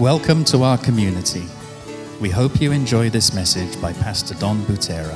Welcome 0.00 0.44
to 0.44 0.62
our 0.62 0.78
community. 0.78 1.44
We 2.22 2.30
hope 2.30 2.58
you 2.58 2.72
enjoy 2.72 3.10
this 3.10 3.34
message 3.34 3.78
by 3.82 3.92
Pastor 3.92 4.34
Don 4.36 4.62
Butera. 4.62 5.14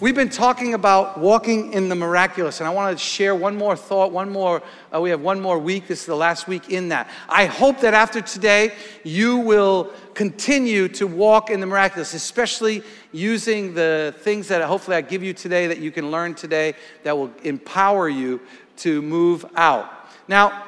We've 0.00 0.14
been 0.14 0.30
talking 0.30 0.72
about 0.72 1.18
walking 1.18 1.74
in 1.74 1.90
the 1.90 1.94
miraculous, 1.94 2.60
and 2.60 2.66
I 2.66 2.70
want 2.70 2.96
to 2.96 3.04
share 3.04 3.34
one 3.34 3.58
more 3.58 3.76
thought, 3.76 4.10
one 4.10 4.30
more, 4.30 4.62
uh, 4.90 5.02
we 5.02 5.10
have 5.10 5.20
one 5.20 5.38
more 5.38 5.58
week. 5.58 5.86
This 5.86 6.00
is 6.00 6.06
the 6.06 6.16
last 6.16 6.48
week 6.48 6.70
in 6.70 6.88
that. 6.88 7.10
I 7.28 7.44
hope 7.44 7.80
that 7.80 7.92
after 7.92 8.22
today, 8.22 8.72
you 9.04 9.36
will 9.36 9.92
continue 10.14 10.88
to 10.88 11.06
walk 11.06 11.50
in 11.50 11.60
the 11.60 11.66
miraculous, 11.66 12.14
especially 12.14 12.82
using 13.12 13.74
the 13.74 14.14
things 14.20 14.48
that 14.48 14.62
hopefully 14.62 14.96
I 14.96 15.02
give 15.02 15.22
you 15.22 15.34
today 15.34 15.66
that 15.66 15.76
you 15.76 15.90
can 15.90 16.10
learn 16.10 16.34
today 16.34 16.72
that 17.02 17.14
will 17.14 17.32
empower 17.44 18.08
you 18.08 18.40
to 18.78 19.02
move 19.02 19.44
out. 19.54 19.97
Now, 20.28 20.64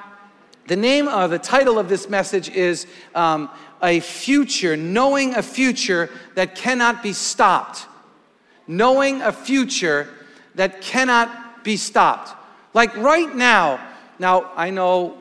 the 0.67 0.77
name 0.77 1.07
of 1.07 1.31
the 1.31 1.39
title 1.39 1.79
of 1.79 1.89
this 1.89 2.09
message 2.09 2.49
is 2.49 2.87
um, 3.15 3.51
A 3.83 4.01
Future, 4.01 4.77
Knowing 4.77 5.35
a 5.35 5.43
Future 5.43 6.11
That 6.35 6.55
Cannot 6.55 7.03
Be 7.03 7.13
Stopped. 7.13 7.87
Knowing 8.67 9.21
a 9.21 9.33
future 9.33 10.09
that 10.55 10.81
cannot 10.81 11.65
be 11.65 11.77
stopped. 11.77 12.37
Like 12.73 12.97
right 12.97 13.35
now, 13.35 13.85
now 14.19 14.53
I 14.55 14.71
know, 14.71 15.19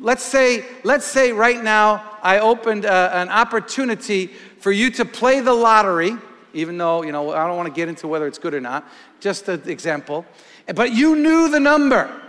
let's 0.00 0.22
say, 0.22 0.64
let's 0.84 1.04
say 1.04 1.32
right 1.32 1.62
now 1.62 2.18
I 2.22 2.38
opened 2.38 2.84
a, 2.84 2.92
uh, 2.92 3.10
an 3.14 3.28
opportunity 3.28 4.28
for 4.60 4.70
you 4.70 4.90
to 4.92 5.04
play 5.04 5.40
the 5.40 5.52
lottery, 5.52 6.16
even 6.52 6.78
though, 6.78 7.02
you 7.02 7.12
know, 7.12 7.32
I 7.32 7.46
don't 7.46 7.56
want 7.56 7.68
to 7.68 7.74
get 7.74 7.88
into 7.88 8.06
whether 8.06 8.26
it's 8.26 8.38
good 8.38 8.54
or 8.54 8.60
not, 8.60 8.88
just 9.20 9.48
an 9.48 9.68
example. 9.68 10.24
But 10.72 10.92
you 10.92 11.16
knew 11.16 11.50
the 11.50 11.60
number. 11.60 12.22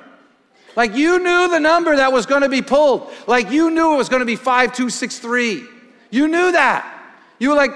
Like 0.76 0.96
you 0.96 1.20
knew 1.20 1.48
the 1.48 1.60
number 1.60 1.96
that 1.96 2.12
was 2.12 2.26
going 2.26 2.42
to 2.42 2.50
be 2.50 2.62
pulled. 2.62 3.12
Like 3.28 3.50
you 3.52 3.72
knew 3.72 3.94
it 3.94 3.98
was 3.98 4.10
going 4.10 4.20
to 4.20 4.26
be 4.26 4.36
5263. 4.36 5.64
You 6.12 6.28
knew 6.28 6.52
that. 6.52 6.92
You 7.40 7.50
were 7.50 7.56
like, 7.56 7.72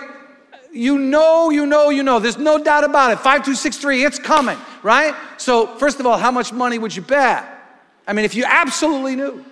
you 0.71 0.97
know, 0.97 1.49
you 1.49 1.65
know, 1.65 1.89
you 1.89 2.03
know. 2.03 2.19
There's 2.19 2.37
no 2.37 2.61
doubt 2.61 2.83
about 2.83 3.11
it. 3.11 3.15
5263, 3.15 4.05
it's 4.05 4.19
coming, 4.19 4.57
right? 4.83 5.15
So, 5.37 5.67
first 5.77 5.99
of 5.99 6.05
all, 6.05 6.17
how 6.17 6.31
much 6.31 6.53
money 6.53 6.77
would 6.77 6.95
you 6.95 7.01
bet? 7.01 7.43
I 8.07 8.13
mean, 8.13 8.25
if 8.25 8.35
you 8.35 8.45
absolutely 8.45 9.15
knew, 9.15 9.43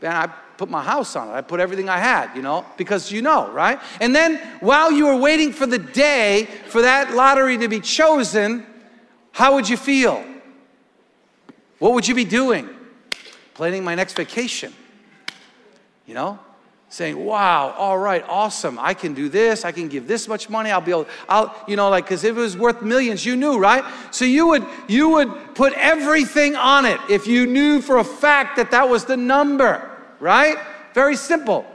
then 0.00 0.12
I 0.12 0.26
put 0.56 0.68
my 0.68 0.82
house 0.82 1.16
on 1.16 1.28
it. 1.28 1.32
I 1.32 1.40
put 1.42 1.60
everything 1.60 1.88
I 1.88 1.98
had, 1.98 2.34
you 2.34 2.42
know, 2.42 2.66
because 2.76 3.10
you 3.10 3.22
know, 3.22 3.50
right? 3.50 3.80
And 4.00 4.14
then 4.14 4.36
while 4.60 4.90
you 4.90 5.06
were 5.06 5.16
waiting 5.16 5.52
for 5.52 5.66
the 5.66 5.78
day 5.78 6.48
for 6.66 6.82
that 6.82 7.14
lottery 7.14 7.58
to 7.58 7.68
be 7.68 7.80
chosen, 7.80 8.66
how 9.30 9.54
would 9.54 9.68
you 9.68 9.76
feel? 9.76 10.24
What 11.82 11.94
would 11.94 12.06
you 12.06 12.14
be 12.14 12.24
doing? 12.24 12.70
Planning 13.54 13.82
my 13.82 13.96
next 13.96 14.14
vacation. 14.14 14.72
You 16.06 16.14
know? 16.14 16.38
Saying, 16.90 17.16
wow, 17.18 17.74
all 17.76 17.98
right, 17.98 18.24
awesome. 18.28 18.78
I 18.78 18.94
can 18.94 19.14
do 19.14 19.28
this. 19.28 19.64
I 19.64 19.72
can 19.72 19.88
give 19.88 20.06
this 20.06 20.28
much 20.28 20.48
money. 20.48 20.70
I'll 20.70 20.80
be 20.80 20.92
able, 20.92 21.08
I'll, 21.28 21.52
you 21.66 21.74
know, 21.74 21.90
like, 21.90 22.04
because 22.04 22.22
if 22.22 22.36
it 22.36 22.40
was 22.40 22.56
worth 22.56 22.82
millions, 22.82 23.26
you 23.26 23.34
knew, 23.34 23.58
right? 23.58 23.84
So 24.12 24.24
you 24.24 24.46
would, 24.46 24.64
you 24.86 25.08
would 25.08 25.56
put 25.56 25.72
everything 25.72 26.54
on 26.54 26.84
it 26.84 27.00
if 27.10 27.26
you 27.26 27.46
knew 27.46 27.80
for 27.80 27.98
a 27.98 28.04
fact 28.04 28.58
that 28.58 28.70
that 28.70 28.88
was 28.88 29.04
the 29.04 29.16
number, 29.16 29.90
right? 30.20 30.58
Very 30.94 31.16
simple. 31.16 31.66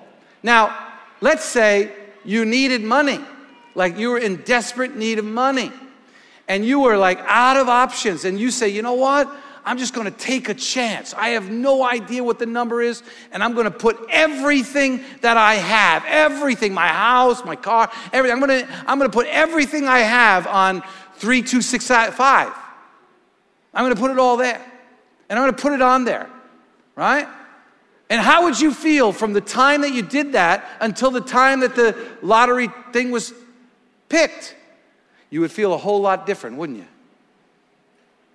Now, 0.41 0.87
let's 1.19 1.43
say 1.43 1.91
you 2.23 2.45
needed 2.45 2.81
money, 2.81 3.19
like 3.75 3.97
you 3.97 4.11
were 4.11 4.19
in 4.19 4.37
desperate 4.43 4.95
need 4.95 5.19
of 5.19 5.25
money, 5.25 5.69
and 6.47 6.63
you 6.63 6.79
were 6.79 6.95
like 6.95 7.19
out 7.25 7.57
of 7.57 7.67
options, 7.67 8.23
and 8.23 8.39
you 8.39 8.51
say, 8.51 8.69
you 8.69 8.81
know 8.81 8.93
what? 8.93 9.29
I'm 9.67 9.77
just 9.77 9.93
going 9.93 10.09
to 10.09 10.17
take 10.17 10.47
a 10.47 10.53
chance. 10.53 11.13
I 11.13 11.29
have 11.29 11.51
no 11.51 11.83
idea 11.83 12.23
what 12.23 12.39
the 12.39 12.45
number 12.45 12.81
is, 12.81 13.03
and 13.33 13.43
I'm 13.43 13.53
going 13.53 13.65
to 13.65 13.77
put 13.77 13.99
everything 14.09 15.01
that 15.19 15.35
I 15.35 15.55
have, 15.55 16.05
everything, 16.07 16.73
my 16.73 16.87
house, 16.87 17.43
my 17.43 17.57
car, 17.57 17.91
everything. 18.13 18.41
I'm 18.41 18.47
going 18.47 18.65
to, 18.65 18.73
I'm 18.87 18.97
going 18.97 19.11
to 19.11 19.13
put 19.13 19.27
everything 19.27 19.85
I 19.85 19.99
have 19.99 20.47
on 20.47 20.81
3265. 21.15 22.53
I'm 23.73 23.83
going 23.83 23.93
to 23.93 23.99
put 23.99 24.09
it 24.09 24.17
all 24.17 24.37
there. 24.37 24.61
And 25.27 25.37
I'm 25.37 25.43
going 25.43 25.53
to 25.53 25.61
put 25.61 25.73
it 25.73 25.81
on 25.81 26.05
there, 26.05 26.29
right? 26.95 27.27
And 28.09 28.21
how 28.21 28.45
would 28.45 28.57
you 28.57 28.73
feel 28.73 29.11
from 29.11 29.33
the 29.33 29.41
time 29.41 29.81
that 29.81 29.91
you 29.91 30.01
did 30.01 30.31
that 30.31 30.65
until 30.79 31.11
the 31.11 31.19
time 31.19 31.59
that 31.59 31.75
the 31.75 31.93
lottery 32.21 32.69
thing 32.93 33.11
was 33.11 33.33
picked? 34.07 34.55
You 35.29 35.41
would 35.41 35.51
feel 35.51 35.73
a 35.73 35.77
whole 35.77 35.99
lot 35.99 36.25
different, 36.25 36.55
wouldn't 36.55 36.77
you? 36.77 36.87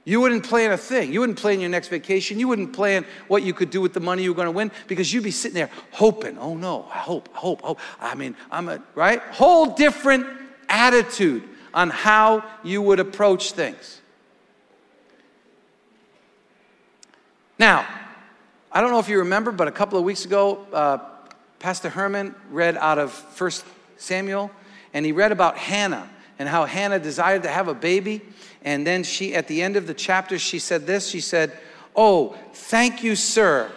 You 0.04 0.20
wouldn't 0.20 0.44
plan 0.44 0.72
a 0.72 0.76
thing. 0.76 1.12
You 1.12 1.20
wouldn't 1.20 1.38
plan 1.38 1.60
your 1.60 1.70
next 1.70 1.88
vacation. 1.88 2.40
You 2.40 2.48
wouldn't 2.48 2.72
plan 2.72 3.06
what 3.28 3.44
you 3.44 3.54
could 3.54 3.70
do 3.70 3.80
with 3.80 3.92
the 3.92 4.00
money 4.00 4.24
you 4.24 4.30
were 4.30 4.36
going 4.36 4.46
to 4.46 4.52
win 4.52 4.72
because 4.88 5.12
you'd 5.12 5.22
be 5.22 5.30
sitting 5.30 5.54
there 5.54 5.70
hoping, 5.92 6.38
oh 6.38 6.54
no, 6.54 6.88
I 6.92 6.98
hope, 6.98 7.28
I 7.34 7.38
hope, 7.38 7.62
hope. 7.62 7.78
I 8.00 8.14
mean, 8.16 8.34
I'm 8.50 8.68
a, 8.68 8.82
right? 8.96 9.20
Whole 9.20 9.66
different 9.66 10.26
attitude 10.68 11.44
on 11.72 11.90
how 11.90 12.44
you 12.64 12.82
would 12.82 12.98
approach 12.98 13.52
things. 13.52 14.00
Now, 17.58 17.86
I 18.72 18.80
don't 18.80 18.90
know 18.90 18.98
if 18.98 19.08
you 19.08 19.18
remember, 19.18 19.52
but 19.52 19.68
a 19.68 19.72
couple 19.72 19.98
of 19.98 20.04
weeks 20.04 20.24
ago, 20.24 20.66
uh, 20.72 20.98
Pastor 21.60 21.88
Herman 21.88 22.34
read 22.50 22.76
out 22.76 22.98
of 22.98 23.12
First 23.12 23.64
Samuel, 23.98 24.50
and 24.92 25.06
he 25.06 25.12
read 25.12 25.30
about 25.30 25.56
Hannah 25.56 26.10
and 26.42 26.48
how 26.48 26.64
Hannah 26.64 26.98
desired 26.98 27.44
to 27.44 27.48
have 27.48 27.68
a 27.68 27.74
baby. 27.74 28.20
And 28.64 28.84
then 28.84 29.04
she, 29.04 29.32
at 29.32 29.46
the 29.46 29.62
end 29.62 29.76
of 29.76 29.86
the 29.86 29.94
chapter, 29.94 30.40
she 30.40 30.58
said 30.58 30.88
this 30.88 31.06
She 31.06 31.20
said, 31.20 31.56
Oh, 31.94 32.36
thank 32.52 33.04
you, 33.04 33.14
sir. 33.14 33.70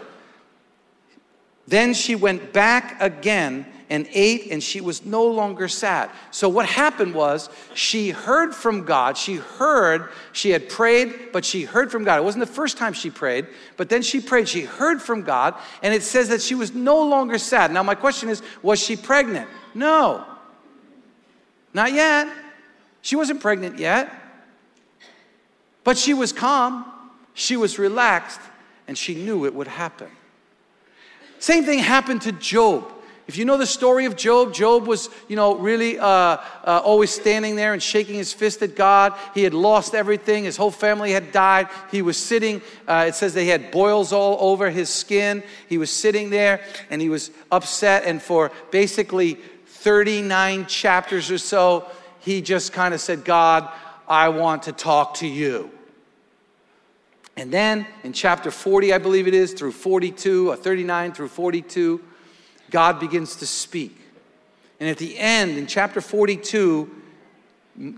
Then 1.68 1.94
she 1.94 2.16
went 2.16 2.54
back 2.54 3.00
again 3.00 3.68
and 3.88 4.08
ate, 4.14 4.52
and 4.52 4.64
she 4.64 4.82
was 4.82 5.06
no 5.06 5.26
longer 5.28 5.68
sad. 5.68 6.10
So, 6.32 6.50
what 6.50 6.66
happened 6.66 7.14
was 7.14 7.52
she 7.76 8.10
heard 8.10 8.56
from 8.56 8.84
God. 8.84 9.16
She 9.16 9.36
heard, 9.36 10.10
she 10.32 10.50
had 10.50 10.68
prayed, 10.68 11.32
but 11.32 11.46
she 11.46 11.66
heard 11.66 11.92
from 11.92 12.04
God. 12.04 12.18
It 12.18 12.24
wasn't 12.24 12.48
the 12.48 12.52
first 12.52 12.80
time 12.80 12.94
she 12.94 13.12
prayed, 13.12 13.46
but 13.78 13.90
then 13.90 14.02
she 14.02 14.20
prayed. 14.22 14.50
She 14.50 14.62
heard 14.62 15.04
from 15.04 15.22
God, 15.22 15.54
and 15.84 15.94
it 15.94 16.02
says 16.02 16.30
that 16.30 16.42
she 16.42 16.56
was 16.56 16.74
no 16.74 17.04
longer 17.04 17.38
sad. 17.38 17.72
Now, 17.72 17.84
my 17.84 17.94
question 17.94 18.30
is 18.30 18.42
was 18.64 18.80
she 18.80 18.96
pregnant? 18.96 19.48
No, 19.76 20.26
not 21.72 21.94
yet. 21.94 22.28
She 23.06 23.16
wasn't 23.16 23.40
pregnant 23.40 23.78
yet. 23.78 24.12
But 25.84 25.96
she 25.96 26.16
was 26.16 26.34
calm, 26.34 26.92
she 27.36 27.56
was 27.56 27.78
relaxed, 27.78 28.42
and 28.88 28.98
she 28.98 29.14
knew 29.14 29.46
it 29.46 29.54
would 29.54 29.68
happen. 29.68 30.10
Same 31.38 31.66
thing 31.66 31.78
happened 31.78 32.24
to 32.24 32.32
Job. 32.32 32.92
If 33.28 33.38
you 33.38 33.46
know 33.46 33.60
the 33.60 33.68
story 33.68 34.06
of 34.06 34.16
Job, 34.16 34.56
Job 34.56 34.88
was, 34.88 35.10
you 35.28 35.36
know, 35.36 35.56
really 35.56 36.00
uh, 36.00 36.08
uh, 36.08 36.40
always 36.84 37.12
standing 37.12 37.56
there 37.56 37.74
and 37.74 37.84
shaking 37.84 38.16
his 38.16 38.34
fist 38.34 38.64
at 38.64 38.76
God. 38.76 39.14
He 39.36 39.44
had 39.44 39.54
lost 39.54 39.94
everything. 39.94 40.46
His 40.46 40.58
whole 40.58 40.72
family 40.72 41.12
had 41.12 41.32
died. 41.32 41.68
He 41.92 42.02
was 42.02 42.18
sitting, 42.18 42.60
uh, 42.88 43.06
it 43.08 43.14
says 43.14 43.36
they 43.36 43.46
had 43.46 43.70
boils 43.70 44.14
all 44.14 44.50
over 44.50 44.72
his 44.72 44.90
skin. 44.90 45.44
He 45.70 45.78
was 45.78 45.92
sitting 45.92 46.32
there 46.32 46.62
and 46.90 47.00
he 47.00 47.10
was 47.10 47.30
upset. 47.52 48.06
And 48.06 48.20
for 48.20 48.52
basically 48.72 49.38
39 49.68 50.66
chapters 50.66 51.30
or 51.30 51.38
so, 51.38 51.88
he 52.26 52.42
just 52.42 52.74
kind 52.74 52.96
of 52.96 53.00
said, 53.00 53.24
God, 53.24 53.70
I 54.08 54.30
want 54.30 54.64
to 54.64 54.72
talk 54.72 55.14
to 55.16 55.28
you. 55.28 55.70
And 57.38 57.52
then 57.52 57.86
in 58.04 58.14
chapter 58.14 58.50
40, 58.50 58.94
I 58.94 58.98
believe 58.98 59.28
it 59.28 59.36
is, 59.36 59.54
through 59.54 59.74
42, 59.74 60.50
or 60.50 60.56
39 60.56 61.12
through 61.12 61.28
42, 61.28 62.02
God 62.72 63.00
begins 63.00 63.36
to 63.38 63.46
speak. 63.46 63.96
And 64.80 64.90
at 64.90 64.98
the 64.98 65.20
end, 65.20 65.60
in 65.60 65.68
chapter 65.68 66.02
42, 66.02 66.90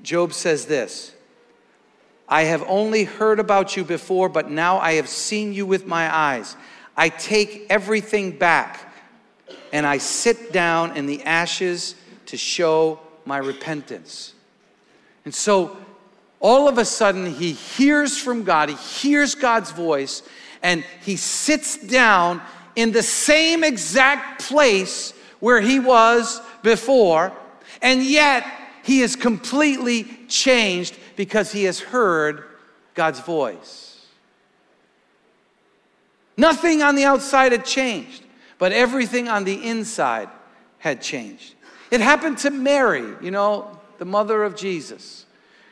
Job 0.02 0.34
says 0.34 0.66
this 0.66 1.14
I 2.28 2.44
have 2.44 2.64
only 2.68 3.06
heard 3.06 3.40
about 3.40 3.78
you 3.78 3.86
before, 3.86 4.28
but 4.28 4.52
now 4.52 4.78
I 4.80 4.96
have 4.96 5.08
seen 5.08 5.54
you 5.54 5.66
with 5.66 5.88
my 5.88 6.14
eyes. 6.14 6.58
I 6.98 7.08
take 7.08 7.68
everything 7.70 8.38
back, 8.38 8.94
and 9.72 9.86
I 9.86 10.00
sit 10.00 10.52
down 10.52 10.98
in 10.98 11.06
the 11.06 11.24
ashes 11.24 11.96
to 12.26 12.36
show 12.36 13.00
my 13.28 13.38
repentance. 13.38 14.34
And 15.26 15.36
so 15.36 15.78
all 16.40 16.68
of 16.68 16.78
a 16.78 16.86
sudden, 16.86 17.34
he 17.34 17.52
hears 17.52 18.18
from 18.18 18.44
God, 18.44 18.70
he 18.70 18.76
hears 18.76 19.36
God's 19.36 19.72
voice, 19.72 20.24
and 20.64 20.84
he 21.02 21.16
sits 21.16 21.78
down 21.78 22.42
in 22.76 22.92
the 22.92 23.04
same 23.04 23.64
exact 23.64 24.44
place 24.44 25.14
where 25.40 25.62
he 25.62 25.80
was 25.80 26.42
before, 26.62 27.34
and 27.82 28.04
yet 28.04 28.46
he 28.84 29.02
is 29.02 29.16
completely 29.16 30.06
changed 30.28 30.98
because 31.16 31.52
he 31.52 31.66
has 31.66 31.80
heard 31.80 32.44
God's 32.94 33.20
voice. 33.20 34.06
Nothing 36.38 36.84
on 36.84 36.96
the 36.96 37.04
outside 37.04 37.52
had 37.52 37.66
changed, 37.66 38.24
but 38.60 38.72
everything 38.72 39.28
on 39.28 39.44
the 39.44 39.68
inside 39.68 40.30
had 40.78 41.02
changed. 41.02 41.56
It 41.92 42.02
happened 42.02 42.40
to 42.40 42.52
Mary, 42.52 43.06
you 43.22 43.32
know, 43.32 43.80
the 43.98 44.06
mother 44.06 44.44
of 44.44 44.56
Jesus. 44.56 45.26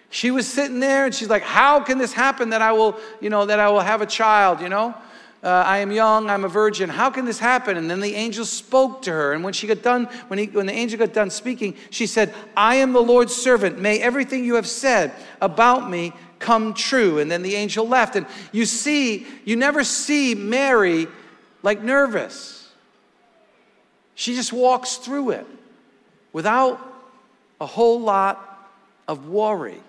She 0.09 0.31
was 0.31 0.47
sitting 0.47 0.79
there 0.79 1.06
and 1.06 1.13
she's 1.13 1.29
like, 1.29 1.44
How 1.44 1.81
can 1.81 1.97
this 1.97 2.13
happen 2.13 2.50
that 2.51 2.62
I 2.62 2.71
will, 2.71 2.97
you 3.19 3.29
know, 3.29 3.45
that 3.45 3.59
I 3.59 3.69
will 3.69 3.81
have 3.81 4.01
a 4.01 4.06
child, 4.06 4.62
you 4.62 4.69
know? 4.69 4.95
uh, 5.45 5.63
I 5.63 5.77
am 5.77 5.91
young, 5.91 6.27
I'm 6.27 6.44
a 6.44 6.47
virgin. 6.47 6.89
How 6.89 7.12
can 7.12 7.23
this 7.23 7.38
happen? 7.38 7.77
And 7.77 7.88
then 7.88 8.00
the 8.00 8.15
angel 8.15 8.45
spoke 8.45 9.03
to 9.03 9.12
her. 9.12 9.33
And 9.33 9.44
when 9.44 9.53
she 9.53 9.67
got 9.67 9.83
done, 9.83 10.06
when, 10.27 10.39
he, 10.39 10.47
when 10.47 10.65
the 10.65 10.73
angel 10.73 10.97
got 10.97 11.13
done 11.13 11.29
speaking, 11.29 11.75
she 11.91 12.07
said, 12.07 12.33
I 12.57 12.75
am 12.75 12.94
the 12.94 13.01
Lord's 13.01 13.35
servant. 13.35 13.79
May 13.79 14.00
everything 14.00 14.44
you 14.44 14.56
have 14.56 14.65
said 14.65 15.13
about 15.39 15.88
me 15.88 16.13
come 16.39 16.73
true. 16.73 17.19
And 17.19 17.29
then 17.29 17.44
the 17.44 17.53
angel 17.53 17.88
left. 17.88 18.15
And 18.15 18.25
you 18.51 18.65
see, 18.65 19.27
you 19.45 19.56
never 19.56 19.83
see 19.83 20.33
Mary 20.33 21.07
like 21.62 21.83
nervous. 21.83 22.67
She 24.15 24.33
just 24.33 24.51
walks 24.51 24.95
through 24.95 25.29
it 25.31 25.47
without 26.35 26.81
a 27.61 27.65
whole 27.65 28.01
lot 28.01 28.69
of 29.07 29.29
worry. 29.29 29.79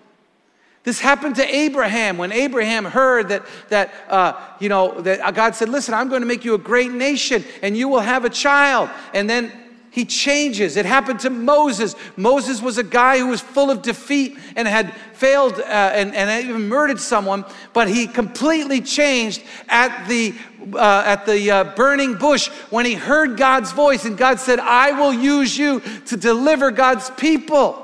This 0.85 0.97
happened 0.97 1.35
to 1.35 1.55
Abraham 1.55 2.17
when 2.17 2.31
Abraham 2.31 2.85
heard 2.85 3.27
that, 3.27 3.45
that 3.67 3.93
uh, 4.07 4.39
you 4.57 4.69
know, 4.69 5.01
that 5.01 5.35
God 5.35 5.55
said, 5.55 5.67
Listen, 5.67 5.93
I'm 5.93 6.07
going 6.07 6.21
to 6.21 6.25
make 6.25 6.45
you 6.45 6.53
a 6.53 6.57
great 6.57 6.93
nation 6.93 7.43
and 7.61 7.75
you 7.75 7.89
will 7.89 7.99
have 7.99 8.23
a 8.23 8.29
child. 8.29 8.89
And 9.13 9.29
then 9.29 9.51
he 9.91 10.05
changes. 10.05 10.77
It 10.77 10.85
happened 10.85 11.21
to 11.21 11.29
Moses. 11.29 11.95
Moses 12.15 12.61
was 12.61 12.77
a 12.77 12.83
guy 12.83 13.17
who 13.17 13.27
was 13.27 13.41
full 13.41 13.71
of 13.71 13.81
defeat 13.81 14.37
and 14.55 14.67
had 14.67 14.93
failed 15.13 15.59
uh, 15.59 15.63
and, 15.63 16.13
and 16.13 16.45
even 16.47 16.67
murdered 16.67 16.99
someone, 16.99 17.45
but 17.73 17.87
he 17.87 18.05
completely 18.05 18.79
changed 18.79 19.41
at 19.67 20.07
the, 20.07 20.35
uh, 20.73 21.03
at 21.05 21.25
the 21.25 21.49
uh, 21.49 21.63
burning 21.75 22.15
bush 22.15 22.49
when 22.69 22.85
he 22.85 22.93
heard 22.93 23.37
God's 23.37 23.71
voice 23.71 24.05
and 24.05 24.17
God 24.17 24.39
said, 24.39 24.59
I 24.59 24.91
will 24.91 25.13
use 25.13 25.57
you 25.57 25.79
to 26.05 26.17
deliver 26.17 26.69
God's 26.69 27.09
people. 27.11 27.83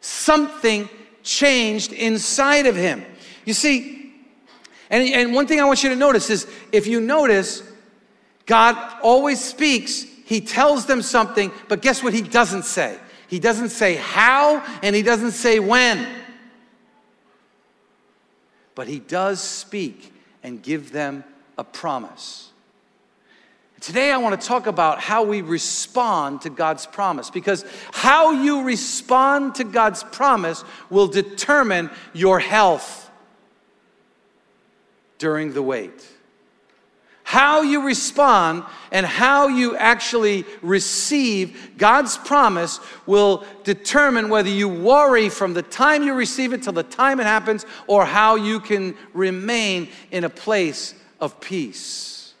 Something 0.00 0.88
changed 1.22 1.92
inside 1.92 2.66
of 2.66 2.74
him. 2.74 3.04
You 3.44 3.52
see, 3.54 4.14
and, 4.90 5.06
and 5.08 5.34
one 5.34 5.46
thing 5.46 5.60
I 5.60 5.64
want 5.64 5.82
you 5.82 5.90
to 5.90 5.96
notice 5.96 6.30
is 6.30 6.50
if 6.72 6.86
you 6.86 7.00
notice, 7.00 7.62
God 8.48 8.76
always 9.02 9.44
speaks, 9.44 10.02
He 10.24 10.40
tells 10.40 10.86
them 10.86 11.02
something, 11.02 11.52
but 11.68 11.82
guess 11.82 12.02
what 12.02 12.14
He 12.14 12.22
doesn't 12.22 12.64
say? 12.64 12.98
He 13.28 13.38
doesn't 13.38 13.68
say 13.68 13.94
how 13.94 14.64
and 14.82 14.96
He 14.96 15.02
doesn't 15.02 15.32
say 15.32 15.60
when. 15.60 16.08
But 18.74 18.88
He 18.88 18.98
does 18.98 19.40
speak 19.40 20.12
and 20.42 20.62
give 20.62 20.92
them 20.92 21.24
a 21.58 21.62
promise. 21.62 22.50
Today, 23.80 24.10
I 24.10 24.16
want 24.16 24.40
to 24.40 24.46
talk 24.46 24.66
about 24.66 24.98
how 24.98 25.22
we 25.22 25.42
respond 25.42 26.40
to 26.42 26.50
God's 26.50 26.86
promise 26.86 27.30
because 27.30 27.64
how 27.92 28.32
you 28.32 28.62
respond 28.62 29.56
to 29.56 29.64
God's 29.64 30.02
promise 30.04 30.64
will 30.90 31.06
determine 31.06 31.90
your 32.14 32.40
health 32.40 33.10
during 35.18 35.52
the 35.52 35.62
wait. 35.62 36.17
How 37.28 37.60
you 37.60 37.82
respond 37.82 38.64
and 38.90 39.04
how 39.04 39.48
you 39.48 39.76
actually 39.76 40.46
receive 40.62 41.74
God's 41.76 42.16
promise 42.16 42.80
will 43.04 43.44
determine 43.64 44.30
whether 44.30 44.48
you 44.48 44.66
worry 44.66 45.28
from 45.28 45.52
the 45.52 45.60
time 45.60 46.02
you 46.02 46.14
receive 46.14 46.54
it 46.54 46.62
till 46.62 46.72
the 46.72 46.82
time 46.82 47.20
it 47.20 47.26
happens 47.26 47.66
or 47.86 48.06
how 48.06 48.36
you 48.36 48.60
can 48.60 48.96
remain 49.12 49.90
in 50.10 50.24
a 50.24 50.30
place 50.30 50.94
of 51.20 51.38
peace. 51.38 52.32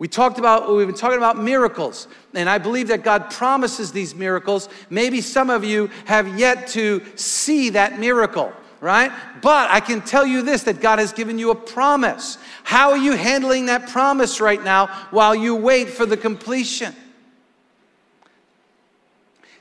We 0.00 0.08
talked 0.08 0.40
about, 0.40 0.68
we've 0.74 0.88
been 0.88 0.96
talking 0.96 1.18
about 1.18 1.38
miracles, 1.38 2.08
and 2.34 2.50
I 2.50 2.58
believe 2.58 2.88
that 2.88 3.04
God 3.04 3.30
promises 3.30 3.92
these 3.92 4.12
miracles. 4.12 4.68
Maybe 4.90 5.20
some 5.20 5.50
of 5.50 5.62
you 5.62 5.88
have 6.06 6.36
yet 6.36 6.66
to 6.70 7.00
see 7.14 7.70
that 7.70 8.00
miracle, 8.00 8.52
right? 8.80 9.10
But 9.42 9.70
I 9.70 9.80
can 9.80 10.00
tell 10.00 10.26
you 10.26 10.42
this 10.42 10.64
that 10.64 10.80
God 10.80 10.98
has 10.98 11.12
given 11.12 11.38
you 11.38 11.50
a 11.50 11.54
promise. 11.54 12.38
How 12.64 12.90
are 12.90 12.96
you 12.96 13.12
handling 13.12 13.66
that 13.66 13.88
promise 13.88 14.40
right 14.40 14.62
now 14.62 14.86
while 15.10 15.34
you 15.34 15.54
wait 15.54 15.88
for 15.88 16.06
the 16.06 16.16
completion? 16.16 16.94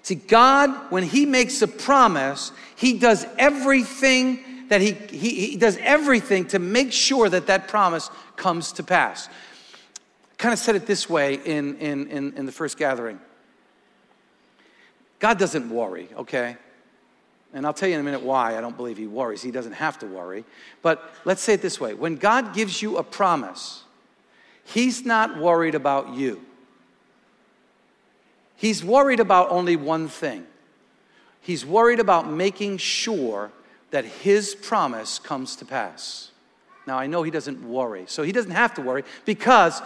See, 0.03 0.15
God, 0.15 0.91
when 0.91 1.03
He 1.03 1.25
makes 1.25 1.61
a 1.61 1.67
promise, 1.67 2.51
He 2.75 2.97
does 2.97 3.25
everything 3.37 4.43
that 4.69 4.81
he, 4.81 4.93
he, 4.93 5.47
he 5.49 5.57
does 5.57 5.77
everything 5.77 6.47
to 6.47 6.59
make 6.59 6.91
sure 6.91 7.29
that 7.29 7.47
that 7.47 7.67
promise 7.67 8.09
comes 8.35 8.71
to 8.73 8.83
pass 8.83 9.29
kind 10.37 10.53
of 10.53 10.59
said 10.59 10.75
it 10.75 10.85
this 10.85 11.09
way 11.09 11.35
in, 11.45 11.77
in, 11.77 12.07
in, 12.07 12.33
in 12.33 12.45
the 12.45 12.51
first 12.51 12.77
gathering 12.77 13.19
God 15.19 15.39
doesn't 15.39 15.69
worry, 15.69 16.09
okay? 16.17 16.57
And 17.55 17.65
I'll 17.65 17.73
tell 17.73 17.89
you 17.89 17.95
in 17.95 18.01
a 18.01 18.03
minute 18.03 18.21
why 18.21 18.57
I 18.57 18.61
don't 18.61 18.75
believe 18.75 18.97
he 18.97 19.07
worries. 19.07 19.41
He 19.41 19.49
doesn't 19.49 19.73
have 19.73 19.97
to 19.99 20.05
worry. 20.05 20.43
But 20.81 21.11
let's 21.23 21.41
say 21.41 21.53
it 21.53 21.61
this 21.61 21.79
way 21.79 21.93
when 21.93 22.17
God 22.17 22.53
gives 22.53 22.81
you 22.81 22.97
a 22.97 23.03
promise, 23.03 23.83
he's 24.65 25.05
not 25.05 25.39
worried 25.39 25.73
about 25.73 26.13
you. 26.13 26.41
He's 28.57 28.83
worried 28.83 29.19
about 29.19 29.49
only 29.49 29.75
one 29.75 30.07
thing. 30.07 30.45
He's 31.41 31.65
worried 31.65 31.99
about 31.99 32.29
making 32.29 32.77
sure 32.77 33.51
that 33.91 34.05
his 34.05 34.53
promise 34.53 35.17
comes 35.17 35.55
to 35.57 35.65
pass. 35.65 36.31
Now, 36.85 36.99
I 36.99 37.07
know 37.07 37.23
he 37.23 37.31
doesn't 37.31 37.67
worry, 37.67 38.03
so 38.07 38.21
he 38.21 38.31
doesn't 38.31 38.51
have 38.51 38.73
to 38.75 38.81
worry 38.81 39.03
because 39.25 39.81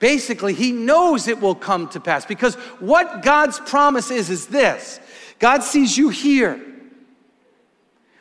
Basically, 0.00 0.52
he 0.52 0.72
knows 0.72 1.28
it 1.28 1.40
will 1.40 1.54
come 1.54 1.88
to 1.88 2.00
pass 2.00 2.26
because 2.26 2.56
what 2.78 3.22
God's 3.22 3.58
promise 3.60 4.10
is 4.10 4.28
is 4.28 4.46
this 4.48 5.00
God 5.38 5.62
sees 5.62 5.96
you 5.96 6.10
here, 6.10 6.60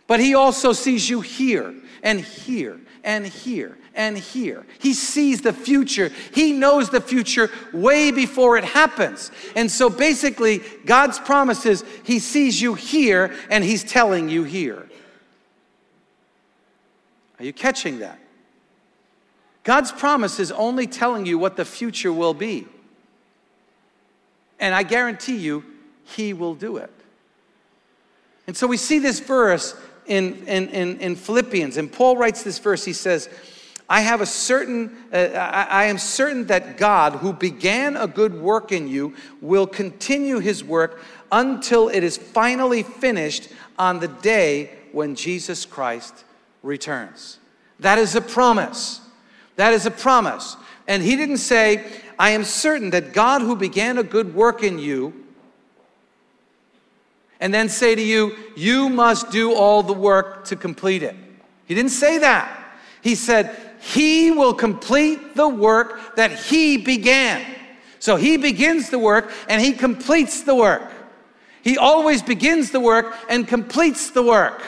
but 0.08 0.20
he 0.20 0.36
also 0.36 0.74
sees 0.74 1.10
you 1.10 1.22
here 1.22 1.74
and 2.02 2.20
here 2.20 2.80
and 3.04 3.26
here 3.26 3.78
and 3.96 4.18
here. 4.18 4.66
He 4.80 4.94
sees 4.94 5.42
the 5.42 5.54
future. 5.54 6.12
He 6.34 6.52
knows 6.52 6.90
the 6.90 7.02
future 7.02 7.52
way 7.72 8.12
before 8.12 8.58
it 8.58 8.64
happens. 8.64 9.32
And 9.56 9.70
so 9.70 9.90
basically, 9.90 10.62
God's 10.86 11.20
promises, 11.20 11.84
he 12.04 12.20
sees 12.20 12.62
you 12.62 12.74
here 12.74 13.34
and 13.50 13.64
He's 13.64 13.84
telling 13.84 14.30
you 14.30 14.44
here. 14.44 14.88
Are 17.40 17.46
you 17.46 17.54
catching 17.54 18.00
that? 18.00 18.20
God's 19.64 19.92
promise 19.92 20.40
is 20.40 20.52
only 20.52 20.88
telling 20.88 21.26
you 21.26 21.38
what 21.38 21.56
the 21.56 21.66
future 21.66 22.12
will 22.12 22.34
be. 22.34 22.68
And 24.60 24.76
I 24.76 24.84
guarantee 24.84 25.38
you, 25.38 25.64
He 26.04 26.34
will 26.34 26.56
do 26.56 26.78
it. 26.78 26.92
And 28.46 28.58
so 28.58 28.68
we 28.68 28.78
see 28.78 29.00
this 29.00 29.20
verse 29.20 29.76
in, 30.06 30.46
in, 30.48 30.70
in, 30.70 31.00
in 31.00 31.16
Philippians, 31.16 31.78
and 31.78 31.92
Paul 31.92 32.18
writes 32.18 32.44
this 32.44 32.60
verse. 32.60 32.86
He 32.86 32.94
says, 32.94 33.30
I 33.90 34.02
have 34.02 34.22
a 34.22 34.26
certain, 34.26 34.96
uh, 35.12 35.18
I, 35.18 35.68
I 35.70 35.84
am 35.86 35.98
certain 35.98 36.48
that 36.48 36.78
God, 36.78 37.14
who 37.14 37.34
began 37.34 37.98
a 37.98 38.08
good 38.08 38.34
work 38.34 38.72
in 38.72 38.88
you, 38.88 39.16
will 39.42 39.68
continue 39.68 40.40
his 40.40 40.64
work 40.64 41.02
until 41.32 41.90
it 41.90 42.04
is 42.04 42.18
finally 42.18 42.84
finished 42.84 43.50
on 43.78 44.00
the 44.00 44.08
day 44.08 44.72
when 44.92 45.16
Jesus 45.16 45.66
Christ 45.66 46.24
returns. 46.62 47.40
That 47.80 47.98
is 47.98 48.16
a 48.16 48.22
promise. 48.22 49.02
That 49.58 49.74
is 49.74 49.86
a 49.86 49.92
promise. 49.92 50.56
And 50.88 51.04
he 51.04 51.16
didn't 51.16 51.38
say, 51.38 51.86
I 52.18 52.32
am 52.32 52.44
certain 52.44 52.92
that 52.92 53.14
God 53.14 53.42
who 53.42 53.56
began 53.56 53.98
a 53.98 54.04
good 54.04 54.34
work 54.34 54.64
in 54.64 54.80
you, 54.80 55.23
and 57.44 57.54
then 57.54 57.68
say 57.68 57.94
to 57.94 58.02
you, 58.02 58.38
you 58.56 58.88
must 58.88 59.30
do 59.30 59.54
all 59.54 59.84
the 59.84 59.92
work 59.92 60.46
to 60.46 60.56
complete 60.56 61.04
it. 61.04 61.14
He 61.66 61.76
didn't 61.76 61.92
say 61.92 62.20
that. 62.20 62.78
He 63.02 63.16
said, 63.16 63.54
He 63.82 64.32
will 64.32 64.54
complete 64.54 65.36
the 65.36 65.50
work 65.50 66.16
that 66.16 66.32
He 66.32 66.78
began. 66.78 67.46
So 68.00 68.16
He 68.16 68.38
begins 68.38 68.90
the 68.92 68.98
work 68.98 69.30
and 69.50 69.62
He 69.62 69.74
completes 69.74 70.44
the 70.44 70.56
work. 70.56 70.90
He 71.62 71.78
always 71.78 72.22
begins 72.22 72.72
the 72.72 72.80
work 72.80 73.14
and 73.28 73.46
completes 73.46 74.12
the 74.12 74.24
work. 74.24 74.62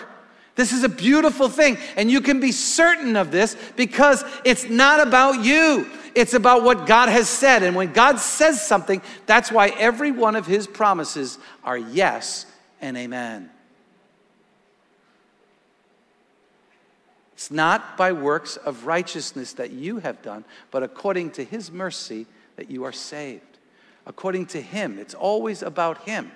This 0.56 0.74
is 0.74 0.84
a 0.84 0.90
beautiful 0.90 1.48
thing. 1.48 1.78
And 1.96 2.12
you 2.12 2.20
can 2.20 2.42
be 2.42 2.52
certain 2.52 3.16
of 3.16 3.32
this 3.32 3.56
because 3.78 4.22
it's 4.44 4.70
not 4.70 5.00
about 5.00 5.46
you. 5.46 5.90
It's 6.14 6.34
about 6.34 6.64
what 6.64 6.88
God 6.88 7.08
has 7.08 7.30
said. 7.30 7.64
And 7.64 7.74
when 7.74 7.94
God 7.94 8.20
says 8.20 8.62
something, 8.62 9.02
that's 9.28 9.50
why 9.50 9.70
every 9.70 10.12
one 10.12 10.36
of 10.36 10.46
his 10.46 10.68
promises 10.68 11.40
are 11.64 11.78
yes 11.78 12.48
and 12.86 12.96
amen. 12.98 13.50
It's 17.34 17.50
not 17.50 17.98
by 17.98 18.12
works 18.12 18.58
of 18.58 18.86
righteousness 18.86 19.54
that 19.54 19.72
you 19.72 19.98
have 19.98 20.22
done, 20.22 20.46
but 20.70 20.84
according 20.84 21.32
to 21.32 21.44
his 21.44 21.72
mercy 21.72 22.28
that 22.58 22.70
you 22.70 22.84
are 22.84 22.92
saved. 22.92 23.58
According 24.06 24.46
to 24.48 24.62
him, 24.62 25.00
it's 25.00 25.16
always 25.16 25.64
about 25.64 26.04
him. 26.04 26.32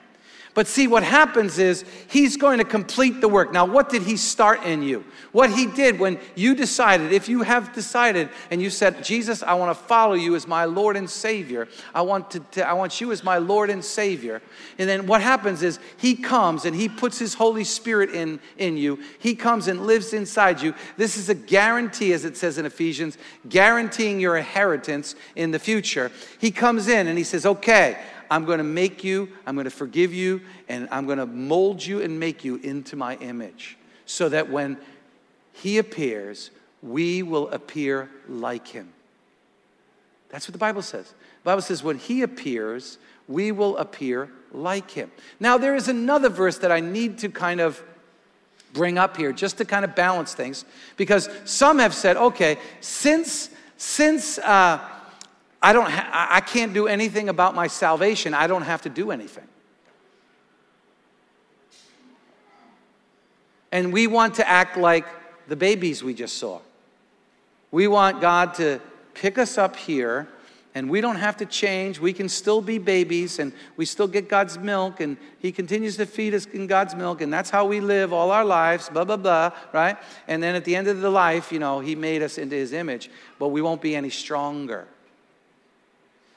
But 0.55 0.67
see, 0.67 0.87
what 0.87 1.03
happens 1.03 1.59
is 1.59 1.85
he's 2.09 2.35
going 2.35 2.57
to 2.57 2.63
complete 2.63 3.21
the 3.21 3.27
work. 3.27 3.53
Now, 3.53 3.65
what 3.65 3.89
did 3.89 4.01
he 4.01 4.17
start 4.17 4.63
in 4.63 4.81
you? 4.81 5.05
What 5.31 5.51
he 5.51 5.67
did 5.67 5.99
when 5.99 6.19
you 6.35 6.55
decided, 6.55 7.11
if 7.11 7.29
you 7.29 7.43
have 7.43 7.71
decided 7.71 8.29
and 8.49 8.61
you 8.61 8.71
said, 8.71 9.03
Jesus, 9.03 9.43
I 9.43 9.53
want 9.53 9.77
to 9.77 9.83
follow 9.83 10.15
you 10.15 10.35
as 10.35 10.47
my 10.47 10.65
Lord 10.65 10.97
and 10.97 11.07
Savior. 11.07 11.67
I 11.93 12.01
want, 12.01 12.31
to, 12.31 12.39
to, 12.39 12.67
I 12.67 12.73
want 12.73 12.99
you 12.99 13.11
as 13.11 13.23
my 13.23 13.37
Lord 13.37 13.69
and 13.69 13.85
Savior. 13.85 14.41
And 14.79 14.89
then 14.89 15.05
what 15.05 15.21
happens 15.21 15.61
is 15.61 15.79
he 15.97 16.15
comes 16.15 16.65
and 16.65 16.75
he 16.75 16.89
puts 16.89 17.19
his 17.19 17.35
Holy 17.35 17.63
Spirit 17.63 18.09
in, 18.09 18.39
in 18.57 18.75
you. 18.75 18.99
He 19.19 19.35
comes 19.35 19.67
and 19.67 19.85
lives 19.85 20.13
inside 20.13 20.61
you. 20.61 20.73
This 20.97 21.15
is 21.15 21.29
a 21.29 21.35
guarantee, 21.35 22.11
as 22.11 22.25
it 22.25 22.35
says 22.35 22.57
in 22.57 22.65
Ephesians, 22.65 23.19
guaranteeing 23.47 24.19
your 24.19 24.35
inheritance 24.35 25.13
in 25.35 25.51
the 25.51 25.59
future. 25.59 26.11
He 26.39 26.49
comes 26.49 26.87
in 26.87 27.07
and 27.07 27.17
he 27.17 27.23
says, 27.23 27.45
okay, 27.45 27.99
I'm 28.29 28.45
going 28.45 28.59
to 28.59 28.63
make 28.63 29.03
you, 29.03 29.29
I'm 29.45 29.55
going 29.55 29.65
to 29.65 29.71
forgive 29.71 30.13
you, 30.13 30.41
and 30.67 30.87
I'm 30.91 31.05
going 31.05 31.17
to 31.17 31.25
mold 31.25 31.85
you 31.85 32.01
and 32.01 32.19
make 32.19 32.43
you 32.43 32.57
into 32.57 32.95
my 32.95 33.15
image. 33.17 33.77
So 34.05 34.29
that 34.29 34.49
when 34.49 34.77
he 35.53 35.77
appears, 35.77 36.51
we 36.81 37.23
will 37.23 37.49
appear 37.49 38.09
like 38.27 38.67
him. 38.67 38.93
That's 40.29 40.47
what 40.47 40.53
the 40.53 40.59
Bible 40.59 40.81
says. 40.81 41.09
The 41.09 41.45
Bible 41.45 41.61
says, 41.61 41.83
when 41.83 41.97
he 41.97 42.21
appears, 42.21 42.97
we 43.27 43.51
will 43.51 43.77
appear 43.77 44.29
like 44.51 44.91
him. 44.91 45.11
Now, 45.39 45.57
there 45.57 45.75
is 45.75 45.87
another 45.87 46.29
verse 46.29 46.57
that 46.59 46.71
I 46.71 46.79
need 46.79 47.19
to 47.19 47.29
kind 47.29 47.59
of 47.59 47.81
bring 48.73 48.97
up 48.97 49.17
here 49.17 49.31
just 49.31 49.57
to 49.57 49.65
kind 49.65 49.83
of 49.83 49.95
balance 49.95 50.33
things 50.33 50.65
because 50.95 51.29
some 51.45 51.79
have 51.79 51.93
said, 51.93 52.17
okay, 52.17 52.57
since, 52.81 53.49
since, 53.77 54.37
uh, 54.39 54.79
I, 55.61 55.73
don't 55.73 55.89
ha- 55.89 56.27
I 56.31 56.41
can't 56.41 56.73
do 56.73 56.87
anything 56.87 57.29
about 57.29 57.55
my 57.55 57.67
salvation. 57.67 58.33
I 58.33 58.47
don't 58.47 58.61
have 58.61 58.81
to 58.83 58.89
do 58.89 59.11
anything. 59.11 59.47
And 63.71 63.93
we 63.93 64.07
want 64.07 64.35
to 64.35 64.47
act 64.47 64.77
like 64.77 65.05
the 65.47 65.55
babies 65.55 66.03
we 66.03 66.13
just 66.13 66.37
saw. 66.37 66.59
We 67.71 67.87
want 67.87 68.21
God 68.21 68.55
to 68.55 68.79
pick 69.13 69.37
us 69.37 69.57
up 69.57 69.75
here 69.75 70.27
and 70.75 70.89
we 70.89 71.01
don't 71.01 71.17
have 71.17 71.37
to 71.37 71.45
change. 71.45 71.99
We 71.99 72.13
can 72.13 72.29
still 72.29 72.61
be 72.61 72.77
babies 72.77 73.39
and 73.39 73.51
we 73.75 73.85
still 73.85 74.07
get 74.07 74.29
God's 74.29 74.57
milk 74.57 75.01
and 75.01 75.17
He 75.39 75.51
continues 75.51 75.97
to 75.97 76.05
feed 76.05 76.33
us 76.33 76.45
in 76.45 76.67
God's 76.67 76.95
milk 76.95 77.21
and 77.21 77.31
that's 77.31 77.49
how 77.49 77.65
we 77.65 77.79
live 77.79 78.13
all 78.13 78.31
our 78.31 78.45
lives, 78.45 78.89
blah, 78.89 79.03
blah, 79.03 79.17
blah, 79.17 79.51
right? 79.73 79.97
And 80.27 80.41
then 80.41 80.55
at 80.55 80.65
the 80.65 80.75
end 80.75 80.87
of 80.87 81.01
the 81.01 81.09
life, 81.09 81.51
you 81.51 81.59
know, 81.59 81.79
He 81.79 81.95
made 81.95 82.23
us 82.23 82.37
into 82.37 82.55
His 82.55 82.73
image, 82.73 83.09
but 83.37 83.49
we 83.49 83.61
won't 83.61 83.81
be 83.81 83.95
any 83.95 84.09
stronger. 84.09 84.87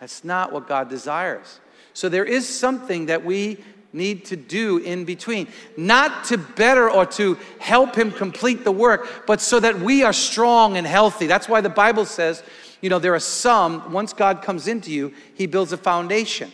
That's 0.02 0.25
not 0.25 0.52
what 0.52 0.66
God 0.66 0.88
desires. 0.88 1.61
So 1.94 2.09
there 2.09 2.25
is 2.25 2.49
something 2.49 3.06
that 3.06 3.25
we 3.25 3.59
need 3.92 4.25
to 4.25 4.37
do 4.37 4.78
in 4.78 5.04
between, 5.04 5.47
not 5.76 6.25
to 6.25 6.38
better 6.38 6.90
or 6.90 7.06
to 7.06 7.38
help 7.61 7.94
him 7.94 8.11
complete 8.11 8.64
the 8.64 8.73
work, 8.73 9.23
but 9.28 9.40
so 9.40 9.61
that 9.61 9.78
we 9.78 10.02
are 10.02 10.12
strong 10.12 10.76
and 10.76 10.88
healthy. 10.88 11.28
That's 11.28 11.49
why 11.49 11.61
the 11.61 11.68
Bible 11.68 12.04
says, 12.04 12.42
you 12.80 12.90
know, 12.90 12.99
there 12.99 13.14
are 13.14 13.21
some, 13.21 13.92
once 13.92 14.12
God 14.12 14.42
comes 14.42 14.66
into 14.66 14.90
you, 14.90 15.14
he 15.35 15.47
builds 15.47 15.73
a 15.73 15.76
foundation. 15.76 16.50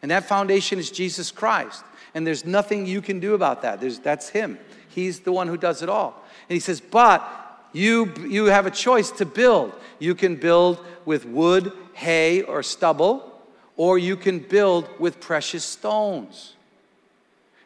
And 0.00 0.08
that 0.12 0.26
foundation 0.26 0.78
is 0.78 0.88
Jesus 0.88 1.32
Christ. 1.32 1.82
And 2.14 2.24
there's 2.24 2.44
nothing 2.44 2.86
you 2.86 3.02
can 3.02 3.18
do 3.18 3.34
about 3.34 3.62
that. 3.62 3.80
There's, 3.80 3.98
that's 3.98 4.28
him. 4.28 4.56
He's 4.88 5.18
the 5.18 5.32
one 5.32 5.48
who 5.48 5.56
does 5.56 5.82
it 5.82 5.88
all. 5.88 6.22
And 6.48 6.54
he 6.54 6.60
says, 6.60 6.80
but 6.80 7.28
you, 7.72 8.14
you 8.24 8.44
have 8.44 8.66
a 8.66 8.70
choice 8.70 9.10
to 9.10 9.26
build. 9.26 9.72
You 9.98 10.14
can 10.14 10.36
build 10.36 10.78
with 11.04 11.26
wood, 11.26 11.72
hay, 11.94 12.42
or 12.42 12.62
stubble, 12.62 13.32
or 13.76 13.98
you 13.98 14.16
can 14.16 14.38
build 14.38 14.88
with 14.98 15.20
precious 15.20 15.64
stones. 15.64 16.54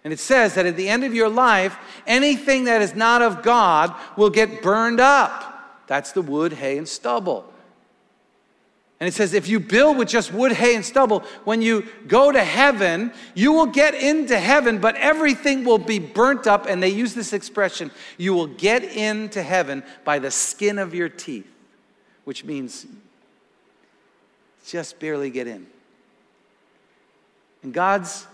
And 0.04 0.12
it 0.12 0.18
says 0.18 0.54
that 0.54 0.64
at 0.64 0.76
the 0.76 0.88
end 0.88 1.04
of 1.04 1.14
your 1.14 1.28
life, 1.28 1.76
anything 2.06 2.64
that 2.64 2.80
is 2.80 2.94
not 2.94 3.20
of 3.20 3.42
God 3.42 3.94
will 4.16 4.30
get 4.30 4.62
burned 4.62 5.00
up. 5.00 5.84
That's 5.86 6.12
the 6.12 6.22
wood, 6.22 6.52
hay, 6.52 6.78
and 6.78 6.88
stubble. 6.88 7.50
And 9.00 9.06
it 9.06 9.14
says, 9.14 9.32
if 9.32 9.48
you 9.48 9.60
build 9.60 9.96
with 9.96 10.08
just 10.08 10.32
wood, 10.32 10.52
hay, 10.52 10.74
and 10.74 10.84
stubble, 10.84 11.20
when 11.44 11.62
you 11.62 11.86
go 12.08 12.32
to 12.32 12.42
heaven, 12.42 13.12
you 13.34 13.52
will 13.52 13.66
get 13.66 13.94
into 13.94 14.38
heaven, 14.38 14.78
but 14.78 14.96
everything 14.96 15.64
will 15.64 15.78
be 15.78 16.00
burnt 16.00 16.48
up. 16.48 16.66
And 16.66 16.82
they 16.82 16.88
use 16.88 17.14
this 17.14 17.32
expression 17.32 17.92
you 18.16 18.34
will 18.34 18.48
get 18.48 18.82
into 18.82 19.42
heaven 19.42 19.84
by 20.04 20.18
the 20.18 20.32
skin 20.32 20.78
of 20.78 20.94
your 20.94 21.08
teeth, 21.08 21.46
which 22.24 22.44
means 22.44 22.86
just 24.70 24.98
barely 24.98 25.30
get 25.30 25.46
in. 25.46 25.66
And 27.62 27.72
God's 27.72 28.26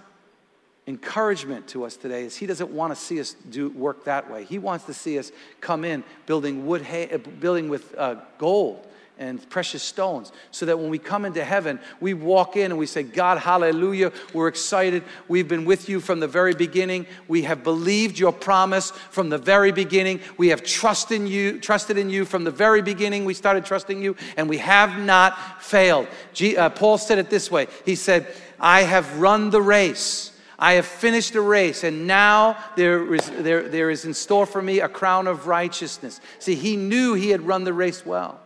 encouragement 0.87 1.67
to 1.69 1.85
us 1.85 1.97
today 1.97 2.25
is 2.25 2.37
He 2.37 2.47
doesn't 2.47 2.71
want 2.71 2.95
to 2.95 3.01
see 3.01 3.21
us 3.21 3.35
do 3.51 3.71
work 3.71 4.05
that 4.05 4.31
way. 4.31 4.45
He 4.45 4.59
wants 4.59 4.85
to 4.87 4.95
see 4.95 5.19
us 5.19 5.33
come 5.61 5.85
in 5.85 6.05
building 6.27 6.67
wood, 6.67 6.83
hay, 6.83 7.11
uh, 7.11 7.19
building 7.19 7.69
with 7.69 7.95
uh, 7.97 8.17
gold 8.39 8.87
and 9.17 9.49
precious 9.49 9.83
stones 9.83 10.33
so 10.51 10.67
that 10.67 10.77
when 10.77 10.91
we 10.91 10.99
come 10.99 11.25
into 11.25 11.45
heaven, 11.45 11.79
we 12.01 12.15
walk 12.15 12.57
in 12.57 12.73
and 12.73 12.79
we 12.79 12.87
say, 12.87 13.05
God, 13.05 13.39
hallelujah, 13.39 14.13
we're 14.33 14.49
excited. 14.49 15.05
We've 15.29 15.47
been 15.47 15.65
with 15.65 15.89
you 15.89 16.01
from 16.01 16.19
the 16.19 16.27
very 16.27 16.53
beginning. 16.53 17.07
We 17.29 17.43
have 17.43 17.63
believed 17.63 18.19
your 18.19 18.33
promise 18.33 18.91
from 18.91 19.31
the 19.31 19.39
very 19.39 19.71
beginning. 19.71 20.21
We 20.37 20.49
have 20.49 20.65
trusted 20.65 21.21
in 21.21 21.27
you, 21.29 21.61
trusted 21.61 21.97
in 21.97 22.11
you 22.11 22.25
from 22.25 22.43
the 22.43 22.51
very 22.51 22.83
beginning. 22.83 23.25
We 23.25 23.35
started 23.35 23.65
trusting 23.65 24.03
you 24.03 24.17
and 24.37 24.49
we 24.49 24.59
have 24.59 24.99
not 24.99 25.63
failed. 25.63 26.09
G, 26.33 26.57
uh, 26.57 26.71
Paul 26.71 26.99
said 26.99 27.19
it 27.19 27.31
this 27.31 27.51
way. 27.51 27.69
He 27.85 27.95
said, 27.95 28.27
I 28.59 28.83
have 28.83 29.21
run 29.21 29.51
the 29.51 29.63
race. 29.63 30.33
I 30.59 30.75
have 30.75 30.87
finished 30.87 31.33
the 31.33 31.41
race, 31.41 31.85
and 31.85 32.07
now 32.07 32.57
there 32.77 33.15
is, 33.15 33.29
there, 33.31 33.69
there 33.69 33.91
is 33.91 34.05
in 34.05 34.15
store 34.15 34.47
for 34.47 34.63
me 34.63 34.81
a 34.81 34.89
crown 34.89 35.27
of 35.27 35.47
righteousness. 35.47 36.21
See, 36.39 36.55
he 36.55 36.77
knew 36.77 37.15
he 37.15 37.31
had 37.31 37.43
run 37.43 37.65
the 37.65 37.73
race 37.73 38.07
well. 38.07 38.41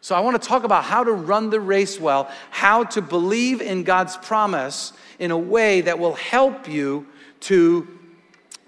So 0.00 0.14
I 0.14 0.20
want 0.20 0.40
to 0.40 0.48
talk 0.48 0.64
about 0.64 0.84
how 0.84 1.02
to 1.02 1.12
run 1.12 1.50
the 1.50 1.60
race 1.60 2.00
well, 2.00 2.30
how 2.50 2.84
to 2.84 3.02
believe 3.02 3.60
in 3.60 3.82
God's 3.82 4.16
promise 4.16 4.92
in 5.18 5.30
a 5.30 5.38
way 5.38 5.80
that 5.80 5.98
will 5.98 6.14
help 6.14 6.68
you 6.68 7.06
to 7.40 7.88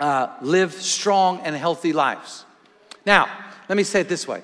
uh, 0.01 0.35
live 0.41 0.73
strong 0.73 1.41
and 1.41 1.55
healthy 1.55 1.93
lives. 1.93 2.45
Now, 3.05 3.29
let 3.69 3.77
me 3.77 3.85
say 3.85 4.01
it 4.01 4.09
this 4.09 4.27
way. 4.27 4.43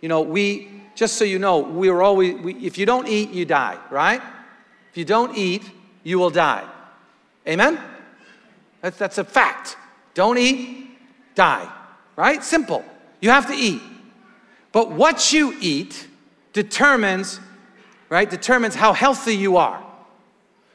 You 0.00 0.08
know, 0.08 0.20
we, 0.20 0.82
just 0.94 1.16
so 1.16 1.24
you 1.24 1.38
know, 1.38 1.58
we're 1.58 2.02
always, 2.02 2.34
we, 2.36 2.54
if 2.54 2.78
you 2.78 2.86
don't 2.86 3.08
eat, 3.08 3.30
you 3.30 3.44
die, 3.44 3.78
right? 3.90 4.22
If 4.90 4.96
you 4.96 5.04
don't 5.04 5.36
eat, 5.36 5.62
you 6.02 6.18
will 6.18 6.30
die. 6.30 6.64
Amen? 7.48 7.78
That's, 8.80 8.98
that's 8.98 9.18
a 9.18 9.24
fact. 9.24 9.76
Don't 10.14 10.38
eat, 10.38 10.88
die, 11.34 11.70
right? 12.16 12.42
Simple. 12.42 12.84
You 13.20 13.30
have 13.30 13.46
to 13.48 13.54
eat. 13.54 13.82
But 14.72 14.90
what 14.90 15.32
you 15.32 15.54
eat 15.60 16.08
determines, 16.52 17.40
right, 18.08 18.28
determines 18.28 18.74
how 18.74 18.92
healthy 18.92 19.36
you 19.36 19.56
are. 19.56 19.82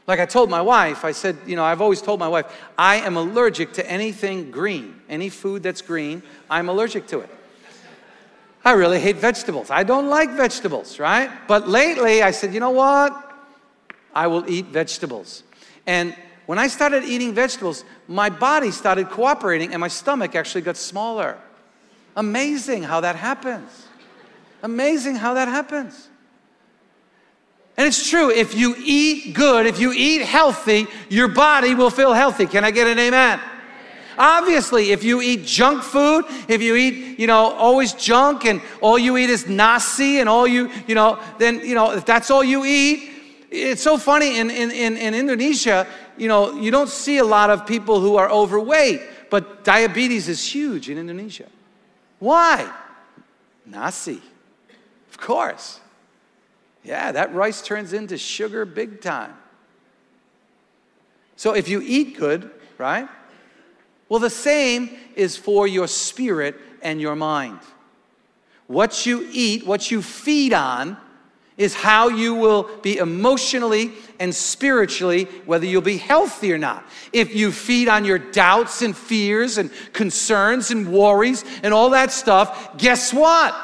Like 0.08 0.20
I 0.20 0.26
told 0.26 0.50
my 0.50 0.62
wife, 0.62 1.06
I 1.06 1.12
said, 1.12 1.38
you 1.46 1.56
know, 1.56 1.64
I've 1.64 1.82
always 1.82 2.02
told 2.02 2.20
my 2.20 2.28
wife, 2.28 2.46
I 2.78 2.98
am 2.98 3.18
allergic 3.18 3.74
to 3.74 3.90
anything 3.90 4.52
green. 4.52 5.02
Any 5.08 5.30
food 5.30 5.64
that's 5.64 5.82
green, 5.82 6.24
I'm 6.50 6.70
allergic 6.70 7.08
to 7.08 7.20
it. 7.20 7.30
I 8.64 8.74
really 8.74 9.00
hate 9.00 9.16
vegetables. 9.16 9.72
I 9.72 9.84
don't 9.84 10.08
like 10.08 10.32
vegetables, 10.32 11.00
right? 11.00 11.30
But 11.48 11.68
lately 11.68 12.22
I 12.22 12.32
said, 12.32 12.54
you 12.54 12.60
know 12.60 12.72
what? 12.72 13.12
I 14.14 14.28
will 14.28 14.48
eat 14.50 14.68
vegetables. 14.68 15.44
And 15.88 16.16
when 16.52 16.60
I 16.60 16.68
started 16.68 17.06
eating 17.06 17.34
vegetables, 17.34 17.86
my 18.10 18.30
body 18.30 18.72
started 18.72 19.10
cooperating 19.10 19.72
and 19.72 19.80
my 19.80 19.88
stomach 19.88 20.36
actually 20.36 20.64
got 20.64 20.76
smaller. 20.76 21.38
Amazing 22.18 22.84
how 22.84 23.00
that 23.00 23.16
happens. 23.16 23.88
Amazing 24.62 25.16
how 25.16 25.34
that 25.36 25.48
happens. 25.48 26.10
And 27.78 27.88
it's 27.88 28.10
true, 28.10 28.30
if 28.30 28.54
you 28.54 28.76
eat 28.78 29.34
good, 29.34 29.66
if 29.66 29.80
you 29.80 29.94
eat 29.94 30.24
healthy, 30.24 30.88
your 31.08 31.30
body 31.30 31.74
will 31.74 31.90
feel 31.90 32.12
healthy. 32.12 32.46
Can 32.48 32.66
I 32.66 32.72
get 32.72 32.86
an 32.86 33.00
amen? 33.00 33.40
Obviously, 34.18 34.92
if 34.92 35.06
you 35.06 35.22
eat 35.22 35.46
junk 35.46 35.84
food, 35.84 36.26
if 36.50 36.62
you 36.62 36.76
eat, 36.76 37.18
you 37.18 37.28
know, 37.28 37.54
always 37.54 37.94
junk 37.94 38.44
and 38.44 38.62
all 38.82 39.00
you 39.00 39.16
eat 39.16 39.30
is 39.30 39.48
nasi 39.48 40.20
and 40.20 40.28
all 40.28 40.46
you, 40.46 40.70
you 40.86 40.96
know, 40.96 41.18
then, 41.38 41.62
you 41.62 41.76
know, 41.76 41.92
if 41.92 42.06
that's 42.06 42.30
all 42.30 42.44
you 42.44 42.66
eat, 42.66 43.08
it's 43.52 43.84
so 43.84 43.98
funny 43.98 44.40
in, 44.40 44.50
in, 44.50 44.72
in, 44.72 44.96
in 44.96 45.14
Indonesia, 45.14 45.86
you 46.22 46.28
know, 46.28 46.54
you 46.54 46.70
don't 46.70 46.88
see 46.88 47.18
a 47.18 47.24
lot 47.24 47.50
of 47.50 47.66
people 47.66 48.00
who 48.00 48.16
are 48.16 48.30
overweight, 48.30 49.02
but 49.32 49.64
diabetes 49.64 50.28
is 50.28 50.46
huge 50.46 50.88
in 50.88 51.00
Indonesia. 51.00 51.48
Why? 52.20 52.72
Nasi 53.66 54.22
Of 55.10 55.18
course. 55.18 55.80
Yeah, 56.84 57.12
that 57.12 57.34
rice 57.34 57.64
turns 57.64 57.92
into 57.92 58.20
sugar 58.20 58.66
big 58.66 59.02
time. 59.02 59.34
So 61.38 61.56
if 61.56 61.68
you 61.68 61.82
eat 61.84 62.20
good, 62.20 62.52
right? 62.78 63.10
Well, 64.08 64.20
the 64.20 64.30
same 64.30 64.92
is 65.16 65.36
for 65.38 65.66
your 65.66 65.88
spirit 65.88 66.56
and 66.84 67.02
your 67.02 67.16
mind. 67.16 67.62
What 68.68 69.08
you 69.08 69.28
eat, 69.32 69.66
what 69.66 69.90
you 69.90 70.04
feed 70.04 70.54
on, 70.54 70.98
is 71.62 71.76
how 71.76 72.08
you 72.08 72.34
will 72.34 72.68
be 72.82 72.98
emotionally 72.98 73.92
and 74.20 74.34
spiritually, 74.34 75.26
whether 75.46 75.64
you'll 75.64 75.82
be 75.84 75.98
healthy 75.98 76.52
or 76.52 76.58
not. 76.58 76.84
If 77.14 77.36
you 77.36 77.52
feed 77.52 77.88
on 77.88 78.04
your 78.04 78.18
doubts 78.18 78.82
and 78.82 78.98
fears 78.98 79.60
and 79.60 79.70
concerns 79.94 80.72
and 80.72 80.92
worries 80.92 81.46
and 81.62 81.72
all 81.72 81.92
that 81.92 82.12
stuff, 82.12 82.78
guess 82.80 83.14
what? 83.14 83.56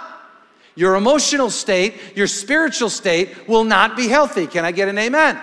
Your 0.75 0.95
emotional 0.95 1.49
state, 1.49 1.95
your 2.15 2.27
spiritual 2.27 2.91
state 2.91 3.47
will 3.47 3.63
not 3.63 3.97
be 3.97 4.07
healthy. 4.07 4.45
Can 4.45 4.63
I 4.63 4.71
get 4.71 4.89
an 4.89 4.99
amen? 4.99 5.39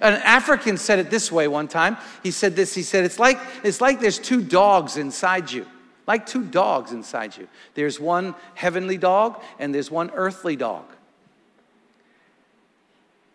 An 0.00 0.14
African 0.14 0.78
said 0.78 0.98
it 0.98 1.10
this 1.10 1.30
way 1.30 1.46
one 1.46 1.68
time. 1.68 1.98
He 2.22 2.30
said 2.30 2.56
this, 2.56 2.74
he 2.74 2.82
said, 2.82 3.04
it's 3.04 3.18
like, 3.18 3.38
it's 3.62 3.82
like 3.82 4.00
there's 4.00 4.18
two 4.18 4.42
dogs 4.42 4.96
inside 4.96 5.52
you. 5.52 5.66
Like 6.06 6.24
two 6.24 6.44
dogs 6.44 6.92
inside 6.92 7.36
you. 7.36 7.48
There's 7.74 8.00
one 8.00 8.34
heavenly 8.54 8.96
dog 8.96 9.42
and 9.58 9.74
there's 9.74 9.90
one 9.90 10.10
earthly 10.14 10.56
dog. 10.56 10.86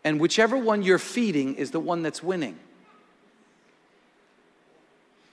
And 0.03 0.19
whichever 0.19 0.57
one 0.57 0.81
you're 0.81 0.99
feeding 0.99 1.55
is 1.55 1.71
the 1.71 1.79
one 1.79 2.01
that's 2.01 2.23
winning. 2.23 2.57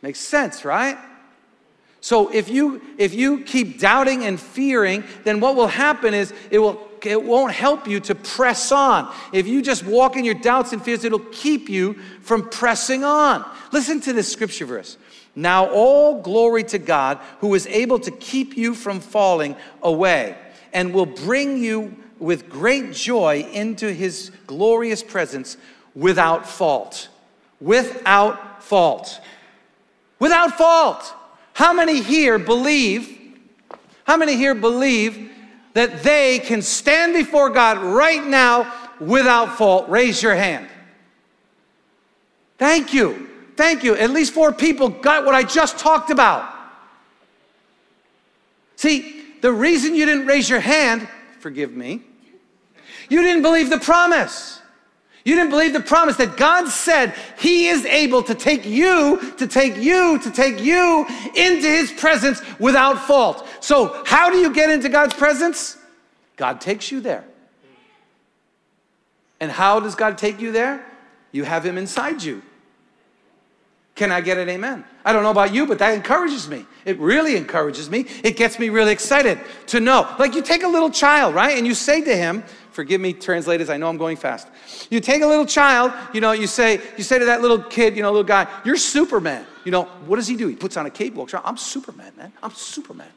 Makes 0.03 0.21
sense, 0.21 0.65
right? 0.65 0.99
So 2.01 2.29
if 2.33 2.49
you 2.49 2.81
if 2.97 3.15
you 3.15 3.43
keep 3.43 3.81
doubting 3.81 4.25
and 4.25 4.39
fearing, 4.39 5.03
then 5.25 5.41
what 5.41 5.57
will 5.57 5.67
happen 5.67 6.15
is 6.15 6.33
it 6.51 6.59
will 6.59 6.89
it 7.03 7.23
won't 7.23 7.53
help 7.53 7.87
you 7.87 8.01
to 8.01 8.15
press 8.15 8.73
on. 8.73 9.13
If 9.33 9.47
you 9.47 9.63
just 9.63 9.85
walk 9.85 10.17
in 10.17 10.25
your 10.25 10.35
doubts 10.35 10.73
and 10.73 10.83
fears, 10.83 11.05
it'll 11.05 11.19
keep 11.19 11.69
you 11.69 11.95
from 12.23 12.49
pressing 12.49 13.05
on. 13.05 13.45
Listen 13.73 14.01
to 14.03 14.13
this 14.13 14.31
scripture 14.31 14.67
verse. 14.67 14.97
Now 15.35 15.67
all 15.67 16.21
glory 16.21 16.65
to 16.65 16.79
God 16.79 17.19
who 17.41 17.55
is 17.55 17.67
able 17.67 17.99
to 18.01 18.11
keep 18.11 18.57
you 18.57 18.75
from 18.75 19.01
falling 19.01 19.57
away 19.83 20.37
and 20.73 20.93
will 20.93 21.07
bring 21.07 21.59
you 21.59 21.97
with 22.19 22.49
great 22.49 22.93
joy 22.93 23.49
into 23.53 23.93
his 23.93 24.31
glorious 24.47 25.03
presence 25.03 25.57
without 25.95 26.47
fault. 26.47 27.09
Without 27.61 28.63
fault. 28.63 29.21
Without 30.19 30.57
fault. 30.59 31.15
How 31.53 31.73
many 31.73 32.03
here 32.03 32.39
believe? 32.39 33.19
How 34.05 34.17
many 34.17 34.37
here 34.37 34.55
believe 34.55 35.31
that 35.75 36.03
they 36.03 36.39
can 36.39 36.63
stand 36.63 37.15
before 37.15 37.51
God 37.51 37.79
right 37.79 38.25
now 38.25 38.73
without 39.01 39.59
fault? 39.59 39.89
Raise 39.89 40.23
your 40.23 40.35
hand. 40.35 40.69
Thank 42.59 42.93
you. 42.93 43.29
Thank 43.57 43.83
you. 43.83 43.97
At 43.97 44.11
least 44.11 44.33
four 44.33 44.53
people 44.53 44.89
got 44.89 45.25
what 45.25 45.35
I 45.35 45.43
just 45.43 45.79
talked 45.79 46.11
about. 46.11 46.49
See, 48.77 49.25
the 49.41 49.53
reason 49.53 49.95
you 49.95 50.07
didn't 50.07 50.27
raise 50.27 50.49
your 50.49 50.61
hand, 50.61 51.09
forgive 51.41 51.73
me, 51.73 52.03
you 53.09 53.23
didn't 53.23 53.43
believe 53.43 53.71
the 53.71 53.79
promise. 53.79 54.61
You 55.25 55.35
didn't 55.35 55.51
believe 55.51 55.75
the 55.75 55.81
promise 55.81 56.17
that 56.17 56.37
God 56.37 56.69
said 56.69 57.15
He 57.39 57.69
is 57.69 57.85
able 57.85 58.23
to 58.23 58.35
take 58.35 58.65
you, 58.65 59.35
to 59.37 59.47
take 59.47 59.77
you, 59.77 60.19
to 60.21 60.31
take 60.31 60.61
you 60.61 61.07
into 61.35 61.67
His 61.67 61.93
presence 61.93 62.41
without 62.59 63.07
fault. 63.07 63.47
So, 63.61 64.03
how 64.07 64.31
do 64.31 64.39
you 64.39 64.53
get 64.55 64.71
into 64.71 64.89
God's 64.89 65.15
presence? 65.15 65.77
God 66.37 66.61
takes 66.61 66.91
you 66.91 67.01
there. 67.01 67.25
And 69.41 69.51
how 69.51 69.81
does 69.81 69.95
God 69.95 70.17
take 70.17 70.41
you 70.41 70.51
there? 70.51 70.85
You 71.33 71.45
have 71.45 71.65
Him 71.65 71.77
inside 71.77 72.23
you. 72.23 72.43
Can 73.99 74.13
I 74.13 74.21
get 74.21 74.39
an 74.39 74.49
amen? 74.49 74.85
I 75.05 75.13
don't 75.13 75.25
know 75.25 75.33
about 75.33 75.53
you, 75.53 75.67
but 75.67 75.81
that 75.81 75.93
encourages 75.93 76.49
me. 76.49 76.65
It 76.85 76.97
really 77.01 77.37
encourages 77.37 77.91
me. 77.91 78.07
It 78.23 78.37
gets 78.37 78.57
me 78.57 78.69
really 78.69 78.93
excited 78.93 79.41
to 79.67 79.81
know. 79.81 80.09
Like 80.21 80.37
you 80.37 80.43
take 80.43 80.63
a 80.63 80.69
little 80.69 80.89
child, 80.89 81.35
right? 81.35 81.59
And 81.59 81.67
you 81.67 81.75
say 81.75 82.01
to 82.03 82.17
him, 82.17 82.45
Forgive 82.79 83.01
me, 83.01 83.13
translators, 83.13 83.71
I 83.71 83.77
know 83.77 83.89
I'm 83.89 83.97
going 83.97 84.17
fast. 84.17 84.47
You 84.89 85.01
take 85.01 85.23
a 85.23 85.27
little 85.27 85.47
child, 85.47 85.93
you 86.15 86.21
know, 86.21 86.31
you 86.31 86.47
say, 86.47 86.81
you 86.97 87.03
say 87.03 87.19
to 87.19 87.25
that 87.25 87.41
little 87.41 87.61
kid, 87.61 87.97
you 87.97 88.05
know, 88.05 88.13
little 88.13 88.23
guy, 88.23 88.47
you're 88.65 88.77
Superman. 88.77 89.45
You 89.65 89.73
know, 89.73 89.87
what 90.07 90.15
does 90.15 90.29
he 90.29 90.37
do? 90.37 90.47
He 90.47 90.55
puts 90.55 90.77
on 90.77 90.87
a 90.87 90.91
cape, 90.91 91.15
walks 91.15 91.35
around. 91.35 91.43
I'm 91.45 91.57
Superman, 91.57 92.13
man. 92.17 92.33
I'm 92.41 92.53
Superman. 92.53 93.09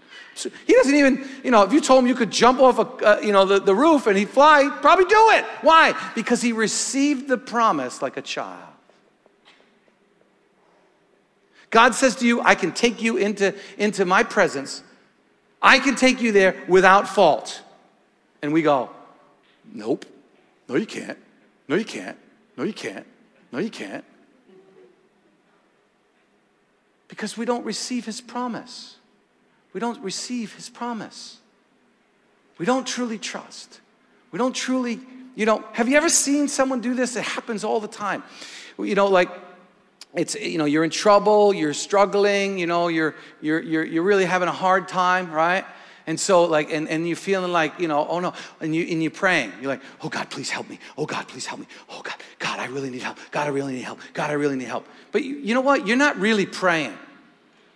He 0.66 0.74
doesn't 0.74 0.96
even, 0.96 1.30
you 1.44 1.52
know, 1.52 1.62
if 1.62 1.72
you 1.74 1.80
told 1.80 2.02
him 2.02 2.08
you 2.08 2.16
could 2.16 2.32
jump 2.32 2.60
off 2.60 2.80
a, 2.80 3.06
uh, 3.06 3.20
you 3.22 3.32
know, 3.32 3.46
the, 3.46 3.60
the 3.60 3.76
roof 3.76 4.08
and 4.08 4.18
he'd 4.18 4.30
fly, 4.30 4.64
he'd 4.64 4.82
probably 4.82 5.06
do 5.06 5.30
it. 5.34 5.46
Why? 5.62 5.94
Because 6.16 6.42
he 6.42 6.54
received 6.54 7.28
the 7.28 7.38
promise 7.38 8.02
like 8.02 8.18
a 8.18 8.22
child. 8.24 8.68
God 11.70 11.94
says 11.94 12.16
to 12.16 12.26
you, 12.26 12.42
I 12.42 12.56
can 12.56 12.72
take 12.72 13.00
you 13.00 13.18
into, 13.18 13.54
into 13.78 14.06
my 14.06 14.24
presence. 14.24 14.82
I 15.62 15.78
can 15.78 15.96
take 15.96 16.20
you 16.20 16.32
there 16.32 16.64
without 16.68 17.08
fault. 17.08 17.62
And 18.42 18.54
we 18.54 18.64
go, 18.64 18.90
Nope. 19.72 20.06
No, 20.68 20.76
you 20.76 20.86
can't. 20.86 21.18
No, 21.68 21.76
you 21.76 21.86
can't. 21.86 22.18
No, 22.58 22.64
you 22.64 22.74
can't. 22.74 23.06
No, 23.52 23.60
you 23.60 23.70
can't. 23.70 24.06
Because 27.08 27.38
we 27.38 27.46
don't 27.46 27.66
receive 27.66 28.06
his 28.06 28.22
promise. 28.22 28.98
We 29.74 29.80
don't 29.80 30.02
receive 30.02 30.54
his 30.56 30.70
promise. 30.70 31.40
We 32.58 32.66
don't 32.66 32.86
truly 32.86 33.18
trust. 33.18 33.82
We 34.32 34.38
don't 34.38 34.56
truly, 34.56 35.00
you 35.36 35.46
know, 35.46 35.64
have 35.74 35.90
you 35.90 35.98
ever 35.98 36.10
seen 36.10 36.48
someone 36.48 36.80
do 36.80 36.94
this? 36.94 37.16
It 37.16 37.24
happens 37.24 37.64
all 37.64 37.80
the 37.80 37.88
time. 37.88 38.24
You 38.78 38.96
know, 38.96 39.08
like, 39.08 39.30
it's 40.14 40.36
you 40.36 40.58
know 40.58 40.66
you're 40.66 40.84
in 40.84 40.90
trouble 40.90 41.54
you're 41.54 41.74
struggling 41.74 42.60
you 42.60 42.68
know 42.68 42.90
you're 42.90 43.16
you're 43.40 43.62
you're, 43.62 43.86
you're 43.86 44.04
really 44.04 44.26
having 44.26 44.50
a 44.50 44.52
hard 44.52 44.88
time 44.88 45.32
right 45.32 45.66
and 46.08 46.20
so, 46.20 46.46
like, 46.46 46.72
and, 46.72 46.90
and 46.90 47.08
you're 47.08 47.16
feeling 47.16 47.52
like, 47.52 47.80
you 47.80 47.88
know, 47.88 48.08
oh 48.08 48.20
no, 48.20 48.34
and, 48.60 48.76
you, 48.76 48.86
and 48.90 49.02
you're 49.02 49.12
praying. 49.12 49.52
You're 49.62 49.72
like, 49.72 49.82
oh 50.02 50.10
God, 50.10 50.30
please 50.30 50.50
help 50.50 50.70
me. 50.70 50.80
Oh 50.98 51.06
God, 51.06 51.28
please 51.28 51.46
help 51.46 51.60
me. 51.60 51.68
Oh 51.90 52.02
God, 52.02 52.16
God, 52.40 52.60
I 52.60 52.66
really 52.66 52.90
need 52.90 53.02
help. 53.02 53.18
God, 53.32 53.48
I 53.48 53.50
really 53.50 53.74
need 53.74 53.84
help. 53.84 54.00
God, 54.14 54.30
I 54.30 54.34
really 54.34 54.56
need 54.56 54.68
help. 54.68 54.88
But 55.12 55.24
you, 55.24 55.36
you 55.38 55.54
know 55.54 55.62
what? 55.62 55.88
You're 55.88 55.98
not 55.98 56.18
really 56.18 56.46
praying. 56.46 56.98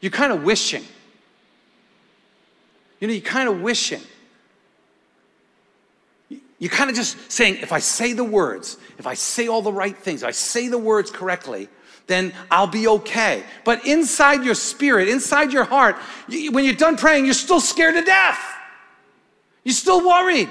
You're 0.01 0.11
kind 0.11 0.33
of 0.33 0.43
wishing. 0.43 0.83
You 2.99 3.07
know, 3.07 3.13
you're 3.13 3.21
kind 3.21 3.49
of 3.49 3.61
wishing. 3.61 4.01
You're 6.57 6.71
kind 6.71 6.89
of 6.89 6.95
just 6.95 7.31
saying, 7.31 7.57
if 7.61 7.71
I 7.71 7.79
say 7.79 8.13
the 8.13 8.23
words, 8.23 8.77
if 8.97 9.05
I 9.05 9.13
say 9.13 9.47
all 9.47 9.61
the 9.61 9.73
right 9.73 9.95
things, 9.95 10.23
if 10.23 10.27
I 10.27 10.31
say 10.31 10.67
the 10.67 10.77
words 10.77 11.11
correctly, 11.11 11.69
then 12.07 12.33
I'll 12.51 12.67
be 12.67 12.87
okay. 12.87 13.43
But 13.63 13.85
inside 13.85 14.43
your 14.43 14.55
spirit, 14.55 15.07
inside 15.07 15.51
your 15.51 15.63
heart, 15.63 15.95
when 16.27 16.63
you're 16.65 16.73
done 16.73 16.97
praying, 16.97 17.25
you're 17.25 17.33
still 17.33 17.59
scared 17.59 17.95
to 17.95 18.03
death. 18.03 18.39
You're 19.63 19.73
still 19.73 20.05
worried. 20.05 20.49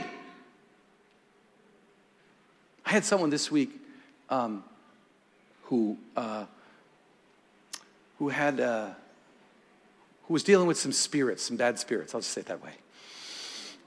I 2.84 2.90
had 2.90 3.04
someone 3.04 3.30
this 3.30 3.50
week 3.50 3.70
um, 4.28 4.64
who 5.64 5.96
uh, 6.16 6.44
who 8.18 8.28
had 8.28 8.60
uh, 8.60 8.90
who 10.26 10.34
was 10.34 10.42
dealing 10.42 10.66
with 10.66 10.78
some 10.78 10.92
spirits, 10.92 11.42
some 11.42 11.56
bad 11.56 11.78
spirits. 11.78 12.14
I'll 12.14 12.20
just 12.20 12.32
say 12.32 12.40
it 12.40 12.46
that 12.46 12.62
way. 12.62 12.72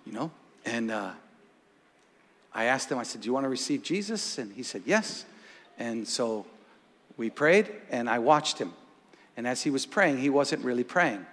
You 0.06 0.14
know, 0.14 0.32
and 0.66 0.90
uh, 0.90 1.12
I 2.54 2.66
asked 2.66 2.92
him. 2.92 2.98
I 2.98 3.04
said, 3.04 3.22
"Do 3.22 3.28
you 3.28 3.34
want 3.34 3.44
to 3.44 3.50
receive 3.50 3.84
Jesus?" 3.84 4.38
And 4.38 4.54
he 4.54 4.64
said, 4.64 4.84
"Yes." 4.86 5.26
And 5.78 6.08
so 6.08 6.46
we 7.18 7.30
prayed, 7.30 7.72
and 7.90 8.10
I 8.10 8.20
watched 8.20 8.60
him. 8.60 8.74
And 9.36 9.48
as 9.48 9.64
he 9.64 9.70
was 9.70 9.86
praying, 9.86 10.20
he 10.20 10.30
wasn't 10.30 10.64
really 10.64 10.84
praying, 10.84 11.26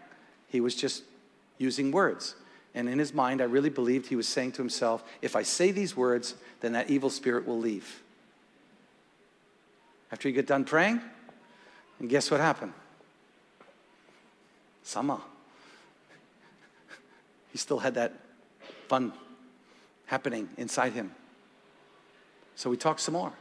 he 0.49 0.61
was 0.61 0.75
just 0.75 1.05
using 1.59 1.93
words. 1.93 2.35
And 2.77 2.89
in 2.89 2.99
his 2.99 3.15
mind, 3.15 3.41
I 3.41 3.45
really 3.45 3.71
believed 3.71 4.09
he 4.09 4.17
was 4.17 4.27
saying 4.27 4.53
to 4.53 4.63
himself, 4.63 5.05
if 5.23 5.37
I 5.37 5.45
say 5.45 5.71
these 5.71 5.97
words, 5.97 6.35
then 6.61 6.73
that 6.73 6.91
evil 6.91 7.09
spirit 7.09 7.47
will 7.47 7.59
leave. 7.59 8.03
After 10.11 10.29
he 10.29 10.35
got 10.35 10.47
done 10.47 10.65
praying, 10.65 11.01
and 12.01 12.11
guess 12.11 12.31
what 12.31 12.41
happened? 12.41 12.73
Sama. 14.83 15.21
He 17.53 17.59
still 17.59 17.79
had 17.79 17.95
that 17.95 18.13
fun 18.89 19.13
happening 20.07 20.49
inside 20.57 20.93
him. 20.93 21.13
So 22.57 22.69
we 22.69 22.77
talked 22.77 23.01
some 23.01 23.15
more. 23.15 23.33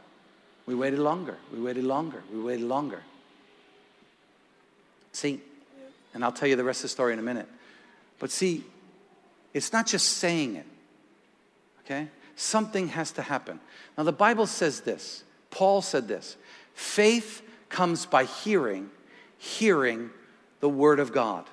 We 0.66 0.74
waited 0.74 0.98
longer. 0.98 1.36
We 1.52 1.60
waited 1.60 1.84
longer. 1.84 2.22
We 2.32 2.40
waited 2.40 2.66
longer. 2.66 3.02
See, 5.12 5.40
and 6.14 6.24
I'll 6.24 6.32
tell 6.32 6.48
you 6.48 6.56
the 6.56 6.64
rest 6.64 6.80
of 6.80 6.84
the 6.84 6.88
story 6.88 7.12
in 7.12 7.18
a 7.18 7.22
minute. 7.22 7.48
But 8.18 8.30
see, 8.30 8.64
it's 9.52 9.72
not 9.72 9.86
just 9.86 10.18
saying 10.18 10.56
it, 10.56 10.66
okay? 11.84 12.08
Something 12.36 12.88
has 12.88 13.12
to 13.12 13.22
happen. 13.22 13.60
Now, 13.96 14.04
the 14.04 14.12
Bible 14.12 14.46
says 14.46 14.80
this. 14.80 15.22
Paul 15.50 15.82
said 15.82 16.08
this 16.08 16.36
faith 16.74 17.42
comes 17.68 18.06
by 18.06 18.24
hearing, 18.24 18.90
hearing 19.38 20.10
the 20.60 20.68
word 20.68 20.98
of 20.98 21.12
God. 21.12 21.44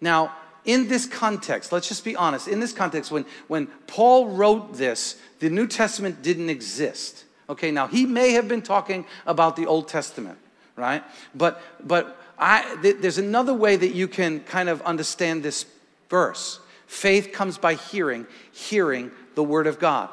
Now, 0.00 0.34
in 0.64 0.88
this 0.88 1.06
context, 1.06 1.72
let's 1.72 1.88
just 1.88 2.04
be 2.04 2.14
honest, 2.14 2.46
in 2.46 2.60
this 2.60 2.72
context, 2.72 3.10
when, 3.10 3.24
when 3.48 3.66
Paul 3.86 4.28
wrote 4.28 4.74
this, 4.74 5.16
the 5.38 5.50
New 5.50 5.66
Testament 5.66 6.22
didn't 6.22 6.50
exist. 6.50 7.24
Okay, 7.50 7.72
now 7.72 7.88
he 7.88 8.06
may 8.06 8.30
have 8.32 8.46
been 8.46 8.62
talking 8.62 9.04
about 9.26 9.56
the 9.56 9.66
Old 9.66 9.88
Testament, 9.88 10.38
right? 10.76 11.02
But 11.34 11.60
but 11.84 12.16
I 12.38 12.78
th- 12.80 12.98
there's 13.00 13.18
another 13.18 13.52
way 13.52 13.74
that 13.74 13.92
you 13.92 14.06
can 14.06 14.40
kind 14.40 14.68
of 14.68 14.80
understand 14.82 15.42
this 15.42 15.66
verse. 16.08 16.60
Faith 16.86 17.32
comes 17.32 17.58
by 17.58 17.74
hearing, 17.74 18.26
hearing 18.52 19.10
the 19.34 19.42
word 19.42 19.66
of 19.66 19.80
God. 19.80 20.10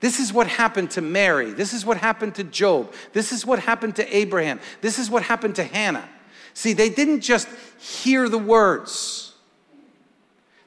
This 0.00 0.18
is 0.18 0.32
what 0.32 0.48
happened 0.48 0.90
to 0.92 1.00
Mary. 1.00 1.52
This 1.52 1.72
is 1.72 1.86
what 1.86 1.98
happened 1.98 2.34
to 2.34 2.44
Job. 2.44 2.92
This 3.12 3.32
is 3.32 3.46
what 3.46 3.60
happened 3.60 3.96
to 3.96 4.16
Abraham. 4.16 4.60
This 4.80 4.98
is 4.98 5.08
what 5.08 5.22
happened 5.22 5.56
to 5.56 5.64
Hannah. 5.64 6.08
See, 6.52 6.72
they 6.72 6.90
didn't 6.90 7.20
just 7.20 7.48
hear 7.78 8.28
the 8.28 8.38
words, 8.38 9.34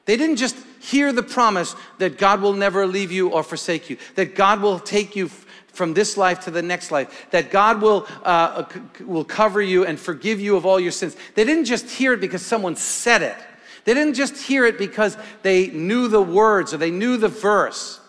they 0.06 0.16
didn't 0.16 0.36
just 0.36 0.56
hear 0.80 1.12
the 1.12 1.22
promise 1.22 1.76
that 1.98 2.16
God 2.16 2.40
will 2.40 2.54
never 2.54 2.86
leave 2.86 3.12
you 3.12 3.28
or 3.28 3.42
forsake 3.42 3.90
you, 3.90 3.98
that 4.14 4.34
God 4.34 4.62
will 4.62 4.78
take 4.78 5.14
you 5.14 5.30
from 5.72 5.94
this 5.94 6.16
life 6.16 6.40
to 6.40 6.50
the 6.50 6.62
next 6.62 6.90
life, 6.90 7.26
that 7.30 7.50
God 7.50 7.80
will, 7.80 8.06
uh, 8.22 8.64
will 9.04 9.24
cover 9.24 9.62
you 9.62 9.84
and 9.84 9.98
forgive 9.98 10.40
you 10.40 10.56
of 10.56 10.66
all 10.66 10.80
your 10.80 10.92
sins. 10.92 11.16
They 11.34 11.44
didn't 11.44 11.64
just 11.64 11.88
hear 11.88 12.12
it 12.12 12.20
because 12.20 12.44
someone 12.44 12.76
said 12.76 13.22
it. 13.22 13.36
They 13.84 13.94
didn't 13.94 14.14
just 14.14 14.36
hear 14.36 14.66
it 14.66 14.78
because 14.78 15.16
they 15.42 15.68
knew 15.68 16.08
the 16.08 16.22
words 16.22 16.74
or 16.74 16.76
they 16.76 16.90
knew 16.90 17.16
the 17.16 17.28
verse. 17.28 18.00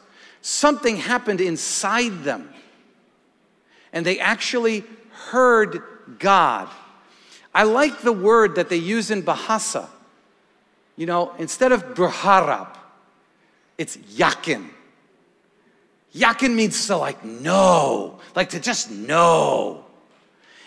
Something 0.41 0.97
happened 0.97 1.39
inside 1.39 2.23
them. 2.23 2.53
And 3.93 4.05
they 4.05 4.19
actually 4.19 4.83
heard 5.11 5.81
God. 6.19 6.69
I 7.53 7.63
like 7.63 8.01
the 8.01 8.13
word 8.13 8.55
that 8.55 8.69
they 8.69 8.77
use 8.77 9.11
in 9.11 9.23
Bahasa. 9.23 9.87
You 10.95 11.05
know, 11.05 11.33
instead 11.37 11.71
of 11.71 11.93
berharap, 11.93 12.77
it's 13.77 13.97
yakin. 14.09 14.69
Yakin 16.13 16.55
means 16.55 16.87
to 16.87 16.97
like 16.97 17.23
know, 17.23 18.19
like 18.35 18.49
to 18.49 18.59
just 18.59 18.91
know. 18.91 19.85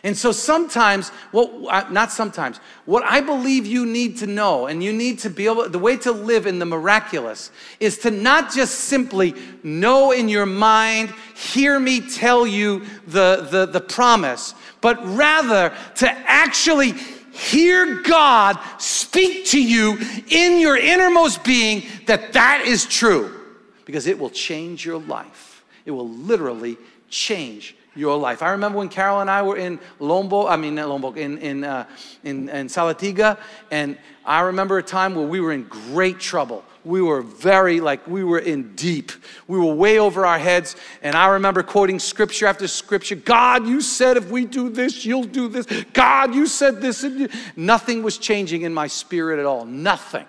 And 0.02 0.14
so 0.14 0.32
sometimes, 0.32 1.10
well, 1.32 1.66
uh, 1.70 1.86
not 1.90 2.12
sometimes, 2.12 2.58
what 2.84 3.02
I 3.04 3.22
believe 3.22 3.66
you 3.66 3.86
need 3.86 4.18
to 4.18 4.26
know 4.26 4.66
and 4.66 4.84
you 4.84 4.92
need 4.92 5.18
to 5.20 5.30
be 5.30 5.46
able, 5.46 5.66
the 5.70 5.78
way 5.78 5.96
to 5.98 6.12
live 6.12 6.46
in 6.46 6.58
the 6.58 6.66
miraculous 6.66 7.50
is 7.80 7.96
to 7.98 8.10
not 8.10 8.52
just 8.52 8.80
simply 8.80 9.34
know 9.62 10.12
in 10.12 10.28
your 10.28 10.44
mind, 10.44 11.10
hear 11.34 11.80
me 11.80 12.02
tell 12.02 12.46
you 12.46 12.84
the, 13.06 13.48
the, 13.50 13.64
the 13.64 13.80
promise, 13.80 14.54
but 14.82 14.98
rather 15.16 15.74
to 15.94 16.10
actually 16.10 16.92
hear 17.32 18.02
God 18.02 18.58
speak 18.76 19.46
to 19.46 19.62
you 19.62 19.98
in 20.28 20.60
your 20.60 20.76
innermost 20.76 21.44
being 21.44 21.82
that 22.06 22.34
that 22.34 22.64
is 22.66 22.84
true 22.84 23.43
because 23.84 24.06
it 24.06 24.18
will 24.18 24.30
change 24.30 24.84
your 24.84 24.98
life. 24.98 25.64
It 25.84 25.90
will 25.90 26.08
literally 26.08 26.76
change 27.10 27.76
your 27.94 28.16
life. 28.18 28.42
I 28.42 28.50
remember 28.50 28.78
when 28.78 28.88
Carol 28.88 29.20
and 29.20 29.30
I 29.30 29.42
were 29.42 29.56
in 29.56 29.78
Lombo, 30.00 30.46
I 30.46 30.56
mean, 30.56 30.74
not 30.74 30.88
Lombok, 30.88 31.16
in, 31.16 31.38
in, 31.38 31.64
uh, 31.64 31.86
in, 32.24 32.48
in 32.48 32.66
Salatiga, 32.66 33.38
and 33.70 33.96
I 34.24 34.40
remember 34.40 34.78
a 34.78 34.82
time 34.82 35.14
where 35.14 35.26
we 35.26 35.40
were 35.40 35.52
in 35.52 35.64
great 35.64 36.18
trouble. 36.18 36.64
We 36.84 37.00
were 37.00 37.22
very, 37.22 37.80
like, 37.80 38.06
we 38.06 38.24
were 38.24 38.38
in 38.38 38.74
deep. 38.74 39.12
We 39.48 39.58
were 39.58 39.74
way 39.74 39.98
over 39.98 40.26
our 40.26 40.38
heads. 40.38 40.76
And 41.02 41.16
I 41.16 41.28
remember 41.28 41.62
quoting 41.62 41.98
scripture 41.98 42.46
after 42.46 42.68
scripture 42.68 43.14
God, 43.14 43.66
you 43.66 43.80
said 43.80 44.18
if 44.18 44.30
we 44.30 44.44
do 44.44 44.68
this, 44.68 45.04
you'll 45.04 45.24
do 45.24 45.48
this. 45.48 45.66
God, 45.94 46.34
you 46.34 46.46
said 46.46 46.82
this. 46.82 47.02
And 47.02 47.30
Nothing 47.56 48.02
was 48.02 48.18
changing 48.18 48.62
in 48.62 48.74
my 48.74 48.86
spirit 48.86 49.38
at 49.38 49.46
all. 49.46 49.64
Nothing. 49.64 50.26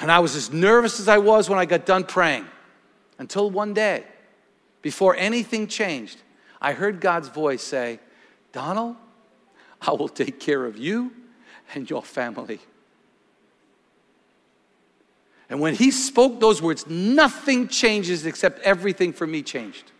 And 0.00 0.10
I 0.10 0.18
was 0.18 0.34
as 0.34 0.52
nervous 0.52 1.00
as 1.00 1.08
I 1.08 1.18
was 1.18 1.48
when 1.48 1.58
I 1.58 1.64
got 1.64 1.86
done 1.86 2.04
praying 2.04 2.46
until 3.18 3.50
one 3.50 3.74
day, 3.74 4.04
before 4.82 5.16
anything 5.16 5.66
changed, 5.66 6.18
I 6.60 6.72
heard 6.72 7.00
God's 7.00 7.28
voice 7.28 7.62
say, 7.62 8.00
Donald, 8.52 8.96
I 9.80 9.92
will 9.92 10.08
take 10.08 10.40
care 10.40 10.64
of 10.66 10.76
you 10.76 11.12
and 11.74 11.88
your 11.88 12.02
family. 12.02 12.60
And 15.48 15.60
when 15.60 15.74
he 15.74 15.90
spoke 15.90 16.40
those 16.40 16.60
words, 16.60 16.86
nothing 16.86 17.68
changes 17.68 18.26
except 18.26 18.60
everything 18.60 19.12
for 19.12 19.26
me 19.26 19.42
changed. 19.42 19.92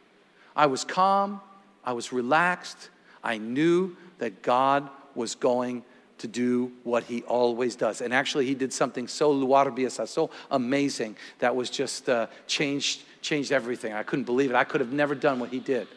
I 0.56 0.66
was 0.66 0.84
calm, 0.84 1.40
I 1.84 1.92
was 1.92 2.12
relaxed, 2.12 2.90
I 3.22 3.38
knew 3.38 3.96
that 4.18 4.42
God 4.42 4.88
was 5.14 5.34
going 5.34 5.84
to 6.18 6.28
do 6.28 6.72
what 6.84 7.04
he 7.04 7.22
always 7.22 7.76
does. 7.76 8.00
And 8.00 8.14
actually, 8.14 8.46
he 8.46 8.54
did 8.54 8.72
something 8.72 9.08
so 9.08 9.32
luar 9.32 9.66
biasa, 9.76 10.08
so 10.08 10.30
amazing, 10.50 11.16
that 11.38 11.54
was 11.54 11.70
just 11.70 12.08
uh, 12.08 12.26
changed, 12.46 13.02
changed 13.20 13.52
everything. 13.52 13.92
I 13.92 14.02
couldn't 14.02 14.24
believe 14.24 14.50
it. 14.50 14.56
I 14.56 14.64
could 14.64 14.80
have 14.80 14.92
never 14.92 15.14
done 15.14 15.40
what 15.40 15.50
he 15.50 15.60
did. 15.60 15.88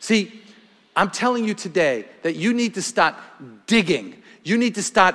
See, 0.00 0.42
I'm 0.96 1.10
telling 1.10 1.44
you 1.44 1.54
today 1.54 2.06
that 2.22 2.36
you 2.36 2.52
need 2.52 2.74
to 2.74 2.82
start 2.82 3.14
digging. 3.66 4.22
You 4.42 4.58
need 4.58 4.74
to 4.74 4.82
start 4.82 5.14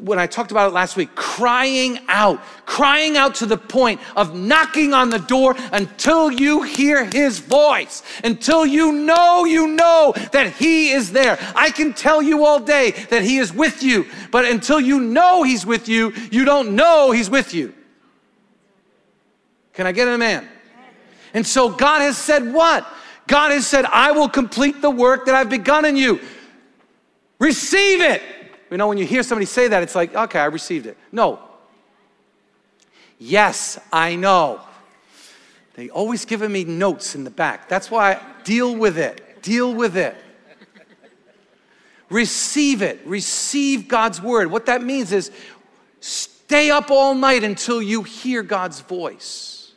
when 0.00 0.18
I 0.18 0.26
talked 0.26 0.50
about 0.50 0.68
it 0.68 0.74
last 0.74 0.96
week, 0.96 1.14
crying 1.14 1.98
out, 2.08 2.40
crying 2.66 3.16
out 3.16 3.36
to 3.36 3.46
the 3.46 3.56
point 3.56 4.00
of 4.14 4.34
knocking 4.34 4.92
on 4.92 5.10
the 5.10 5.18
door 5.18 5.56
until 5.72 6.30
you 6.30 6.62
hear 6.62 7.04
his 7.04 7.38
voice, 7.38 8.02
until 8.22 8.66
you 8.66 8.92
know, 8.92 9.44
you 9.44 9.68
know 9.68 10.12
that 10.32 10.52
he 10.52 10.90
is 10.90 11.12
there. 11.12 11.38
I 11.54 11.70
can 11.70 11.94
tell 11.94 12.22
you 12.22 12.44
all 12.44 12.60
day 12.60 12.90
that 13.10 13.22
he 13.22 13.38
is 13.38 13.52
with 13.52 13.82
you, 13.82 14.06
but 14.30 14.44
until 14.44 14.80
you 14.80 15.00
know 15.00 15.42
he's 15.42 15.64
with 15.64 15.88
you, 15.88 16.12
you 16.30 16.44
don't 16.44 16.76
know 16.76 17.10
he's 17.10 17.30
with 17.30 17.54
you. 17.54 17.72
Can 19.72 19.86
I 19.86 19.92
get 19.92 20.08
an 20.08 20.14
amen? 20.14 20.48
And 21.34 21.46
so 21.46 21.68
God 21.68 22.00
has 22.00 22.16
said 22.16 22.52
what? 22.52 22.86
God 23.26 23.50
has 23.50 23.66
said, 23.66 23.84
I 23.86 24.12
will 24.12 24.28
complete 24.28 24.80
the 24.80 24.90
work 24.90 25.26
that 25.26 25.34
I've 25.34 25.50
begun 25.50 25.84
in 25.84 25.96
you. 25.96 26.20
Receive 27.38 28.00
it. 28.00 28.22
You 28.70 28.76
know, 28.76 28.88
when 28.88 28.98
you 28.98 29.06
hear 29.06 29.22
somebody 29.22 29.46
say 29.46 29.68
that, 29.68 29.82
it's 29.82 29.94
like, 29.94 30.14
okay, 30.14 30.40
I 30.40 30.46
received 30.46 30.86
it. 30.86 30.96
No. 31.12 31.38
Yes, 33.18 33.78
I 33.92 34.16
know. 34.16 34.60
They 35.74 35.90
always 35.90 36.24
giving 36.24 36.50
me 36.50 36.64
notes 36.64 37.14
in 37.14 37.24
the 37.24 37.30
back. 37.30 37.68
That's 37.68 37.90
why 37.90 38.14
I 38.14 38.20
deal 38.44 38.74
with 38.74 38.98
it. 38.98 39.42
Deal 39.42 39.72
with 39.74 39.96
it. 39.96 40.16
Receive 42.08 42.82
it. 42.82 43.00
Receive 43.04 43.88
God's 43.88 44.20
word. 44.22 44.50
What 44.50 44.66
that 44.66 44.82
means 44.82 45.12
is 45.12 45.30
stay 46.00 46.70
up 46.70 46.90
all 46.90 47.14
night 47.14 47.44
until 47.44 47.82
you 47.82 48.02
hear 48.02 48.42
God's 48.42 48.80
voice. 48.80 49.72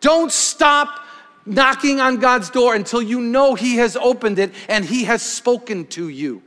Don't 0.00 0.32
stop 0.32 1.00
knocking 1.44 2.00
on 2.00 2.16
God's 2.18 2.50
door 2.50 2.74
until 2.74 3.02
you 3.02 3.20
know 3.20 3.54
He 3.54 3.76
has 3.76 3.96
opened 3.96 4.38
it 4.38 4.52
and 4.68 4.84
He 4.84 5.04
has 5.04 5.22
spoken 5.22 5.86
to 5.88 6.08
you. 6.08 6.42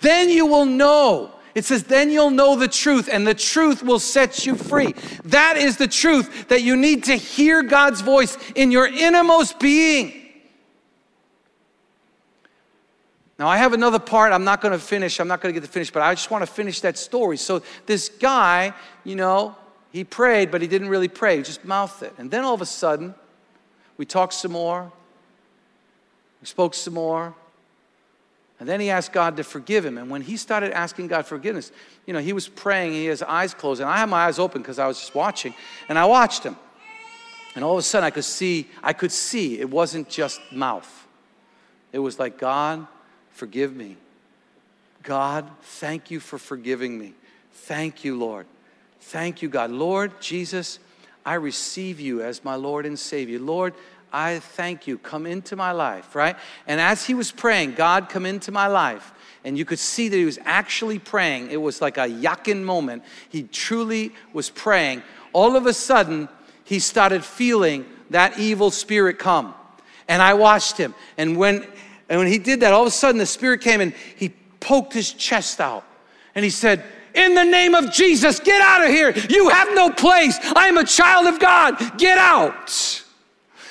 Then 0.00 0.30
you 0.30 0.46
will 0.46 0.66
know. 0.66 1.32
It 1.54 1.64
says, 1.64 1.84
then 1.84 2.10
you'll 2.10 2.30
know 2.30 2.54
the 2.54 2.68
truth, 2.68 3.08
and 3.10 3.26
the 3.26 3.34
truth 3.34 3.82
will 3.82 3.98
set 3.98 4.46
you 4.46 4.54
free. 4.54 4.94
That 5.24 5.56
is 5.56 5.76
the 5.76 5.88
truth 5.88 6.48
that 6.48 6.62
you 6.62 6.76
need 6.76 7.04
to 7.04 7.16
hear 7.16 7.62
God's 7.62 8.00
voice 8.00 8.38
in 8.54 8.70
your 8.70 8.86
innermost 8.86 9.58
being. 9.58 10.14
Now, 13.38 13.48
I 13.48 13.56
have 13.56 13.72
another 13.72 13.98
part 13.98 14.32
I'm 14.32 14.44
not 14.44 14.60
going 14.60 14.72
to 14.72 14.78
finish. 14.78 15.20
I'm 15.20 15.28
not 15.28 15.40
going 15.40 15.52
to 15.54 15.60
get 15.60 15.66
to 15.66 15.72
finish, 15.72 15.90
but 15.90 16.02
I 16.02 16.14
just 16.14 16.30
want 16.30 16.42
to 16.42 16.52
finish 16.52 16.80
that 16.82 16.98
story. 16.98 17.36
So, 17.36 17.62
this 17.86 18.08
guy, 18.08 18.74
you 19.04 19.16
know, 19.16 19.56
he 19.90 20.04
prayed, 20.04 20.50
but 20.50 20.60
he 20.60 20.68
didn't 20.68 20.88
really 20.88 21.08
pray, 21.08 21.38
he 21.38 21.42
just 21.42 21.64
mouthed 21.64 22.02
it. 22.02 22.14
And 22.18 22.30
then 22.30 22.44
all 22.44 22.54
of 22.54 22.60
a 22.60 22.66
sudden, 22.66 23.14
we 23.96 24.06
talked 24.06 24.34
some 24.34 24.52
more, 24.52 24.92
we 26.40 26.46
spoke 26.46 26.74
some 26.74 26.94
more, 26.94 27.34
and 28.60 28.68
then 28.68 28.80
he 28.80 28.90
asked 28.90 29.12
God 29.12 29.36
to 29.36 29.44
forgive 29.44 29.84
him. 29.84 29.98
And 29.98 30.10
when 30.10 30.22
he 30.22 30.36
started 30.36 30.72
asking 30.72 31.06
God 31.06 31.26
forgiveness, 31.26 31.70
you 32.06 32.12
know, 32.12 32.18
he 32.18 32.32
was 32.32 32.48
praying, 32.48 32.92
he 32.92 33.06
has 33.06 33.22
eyes 33.22 33.54
closed. 33.54 33.80
And 33.80 33.88
I 33.88 33.98
had 33.98 34.08
my 34.08 34.24
eyes 34.24 34.38
open 34.38 34.62
because 34.62 34.78
I 34.80 34.88
was 34.88 34.98
just 34.98 35.14
watching. 35.14 35.54
And 35.88 35.98
I 35.98 36.06
watched 36.06 36.42
him. 36.42 36.56
And 37.54 37.64
all 37.64 37.74
of 37.74 37.78
a 37.78 37.82
sudden 37.82 38.04
I 38.04 38.10
could 38.10 38.24
see, 38.24 38.68
I 38.82 38.92
could 38.92 39.12
see 39.12 39.60
it 39.60 39.70
wasn't 39.70 40.08
just 40.08 40.40
mouth. 40.50 41.06
It 41.92 42.00
was 42.00 42.18
like, 42.18 42.38
God, 42.38 42.86
forgive 43.30 43.74
me. 43.74 43.96
God, 45.04 45.48
thank 45.62 46.10
you 46.10 46.18
for 46.18 46.38
forgiving 46.38 46.98
me. 46.98 47.14
Thank 47.52 48.04
you, 48.04 48.18
Lord. 48.18 48.46
Thank 49.00 49.40
you, 49.40 49.48
God. 49.48 49.70
Lord 49.70 50.20
Jesus, 50.20 50.80
I 51.24 51.34
receive 51.34 52.00
you 52.00 52.22
as 52.22 52.44
my 52.44 52.56
Lord 52.56 52.86
and 52.86 52.98
Savior. 52.98 53.38
Lord, 53.38 53.74
I 54.12 54.38
thank 54.38 54.86
you. 54.86 54.98
Come 54.98 55.26
into 55.26 55.56
my 55.56 55.72
life, 55.72 56.14
right? 56.14 56.36
And 56.66 56.80
as 56.80 57.04
he 57.04 57.14
was 57.14 57.30
praying, 57.30 57.74
God, 57.74 58.08
come 58.08 58.26
into 58.26 58.52
my 58.52 58.66
life. 58.66 59.12
And 59.44 59.56
you 59.56 59.64
could 59.64 59.78
see 59.78 60.08
that 60.08 60.16
he 60.16 60.24
was 60.24 60.38
actually 60.44 60.98
praying. 60.98 61.50
It 61.50 61.60
was 61.60 61.80
like 61.80 61.98
a 61.98 62.06
yakin 62.06 62.64
moment. 62.64 63.02
He 63.28 63.44
truly 63.44 64.12
was 64.32 64.50
praying. 64.50 65.02
All 65.32 65.56
of 65.56 65.66
a 65.66 65.72
sudden, 65.72 66.28
he 66.64 66.78
started 66.78 67.24
feeling 67.24 67.86
that 68.10 68.38
evil 68.38 68.70
spirit 68.70 69.18
come. 69.18 69.54
And 70.08 70.20
I 70.22 70.34
watched 70.34 70.76
him. 70.76 70.94
And 71.16 71.36
when, 71.36 71.66
and 72.08 72.18
when 72.18 72.28
he 72.28 72.38
did 72.38 72.60
that, 72.60 72.72
all 72.72 72.82
of 72.82 72.88
a 72.88 72.90
sudden 72.90 73.18
the 73.18 73.26
spirit 73.26 73.60
came 73.60 73.80
and 73.80 73.92
he 74.16 74.30
poked 74.60 74.92
his 74.92 75.12
chest 75.12 75.60
out. 75.60 75.84
And 76.34 76.44
he 76.44 76.50
said, 76.50 76.82
in 77.14 77.34
the 77.34 77.44
name 77.44 77.74
of 77.74 77.92
Jesus, 77.92 78.40
get 78.40 78.60
out 78.60 78.84
of 78.84 78.90
here. 78.90 79.12
You 79.28 79.48
have 79.48 79.74
no 79.74 79.90
place. 79.90 80.38
I 80.54 80.68
am 80.68 80.78
a 80.78 80.84
child 80.84 81.26
of 81.26 81.40
God. 81.40 81.98
Get 81.98 82.18
out. 82.18 83.04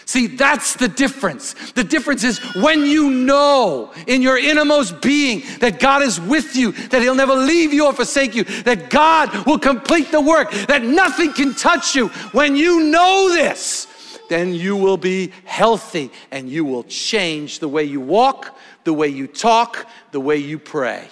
See, 0.07 0.27
that's 0.27 0.75
the 0.75 0.87
difference. 0.87 1.53
The 1.73 1.83
difference 1.83 2.23
is 2.23 2.39
when 2.55 2.85
you 2.85 3.09
know 3.09 3.91
in 4.07 4.21
your 4.21 4.37
innermost 4.37 5.01
being 5.01 5.43
that 5.59 5.81
God 5.81 6.01
is 6.01 6.19
with 6.19 6.55
you, 6.55 6.71
that 6.71 7.01
He'll 7.01 7.13
never 7.13 7.35
leave 7.35 7.73
you 7.73 7.85
or 7.85 7.93
forsake 7.93 8.33
you, 8.33 8.45
that 8.63 8.89
God 8.89 9.45
will 9.45 9.59
complete 9.59 10.09
the 10.09 10.21
work, 10.21 10.49
that 10.67 10.81
nothing 10.81 11.33
can 11.33 11.53
touch 11.53 11.93
you. 11.93 12.07
When 12.31 12.55
you 12.55 12.85
know 12.85 13.27
this, 13.29 13.85
then 14.29 14.53
you 14.53 14.77
will 14.77 14.95
be 14.95 15.33
healthy 15.43 16.09
and 16.31 16.49
you 16.49 16.63
will 16.63 16.85
change 16.85 17.59
the 17.59 17.67
way 17.67 17.83
you 17.83 17.99
walk, 17.99 18.57
the 18.85 18.93
way 18.93 19.09
you 19.09 19.27
talk, 19.27 19.89
the 20.11 20.21
way 20.21 20.37
you 20.37 20.57
pray. 20.57 21.09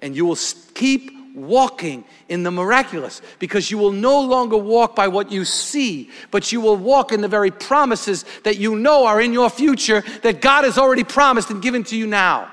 And 0.00 0.16
you 0.16 0.24
will 0.24 0.38
keep 0.72 1.12
walking 1.34 2.04
in 2.28 2.42
the 2.42 2.50
miraculous 2.50 3.22
because 3.38 3.70
you 3.70 3.78
will 3.78 3.92
no 3.92 4.20
longer 4.20 4.56
walk 4.56 4.96
by 4.96 5.08
what 5.08 5.30
you 5.30 5.44
see, 5.44 6.10
but 6.30 6.52
you 6.52 6.60
will 6.60 6.76
walk 6.76 7.12
in 7.12 7.20
the 7.20 7.28
very 7.28 7.50
promises 7.50 8.24
that 8.44 8.58
you 8.58 8.76
know 8.76 9.06
are 9.06 9.20
in 9.20 9.32
your 9.32 9.50
future 9.50 10.02
that 10.22 10.40
God 10.40 10.64
has 10.64 10.78
already 10.78 11.04
promised 11.04 11.50
and 11.50 11.62
given 11.62 11.84
to 11.84 11.96
you 11.96 12.06
now. 12.06 12.50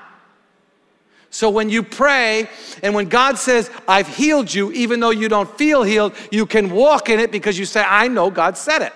So 1.30 1.50
when 1.50 1.68
you 1.68 1.82
pray 1.82 2.48
and 2.82 2.94
when 2.94 3.08
God 3.08 3.38
says, 3.38 3.70
I've 3.86 4.08
healed 4.08 4.52
you, 4.52 4.72
even 4.72 5.00
though 5.00 5.10
you 5.10 5.28
don't 5.28 5.50
feel 5.58 5.82
healed, 5.82 6.14
you 6.30 6.46
can 6.46 6.70
walk 6.70 7.10
in 7.10 7.20
it 7.20 7.30
because 7.30 7.58
you 7.58 7.66
say, 7.66 7.84
I 7.86 8.08
know 8.08 8.30
God 8.30 8.56
said 8.56 8.82
it. 8.82 8.92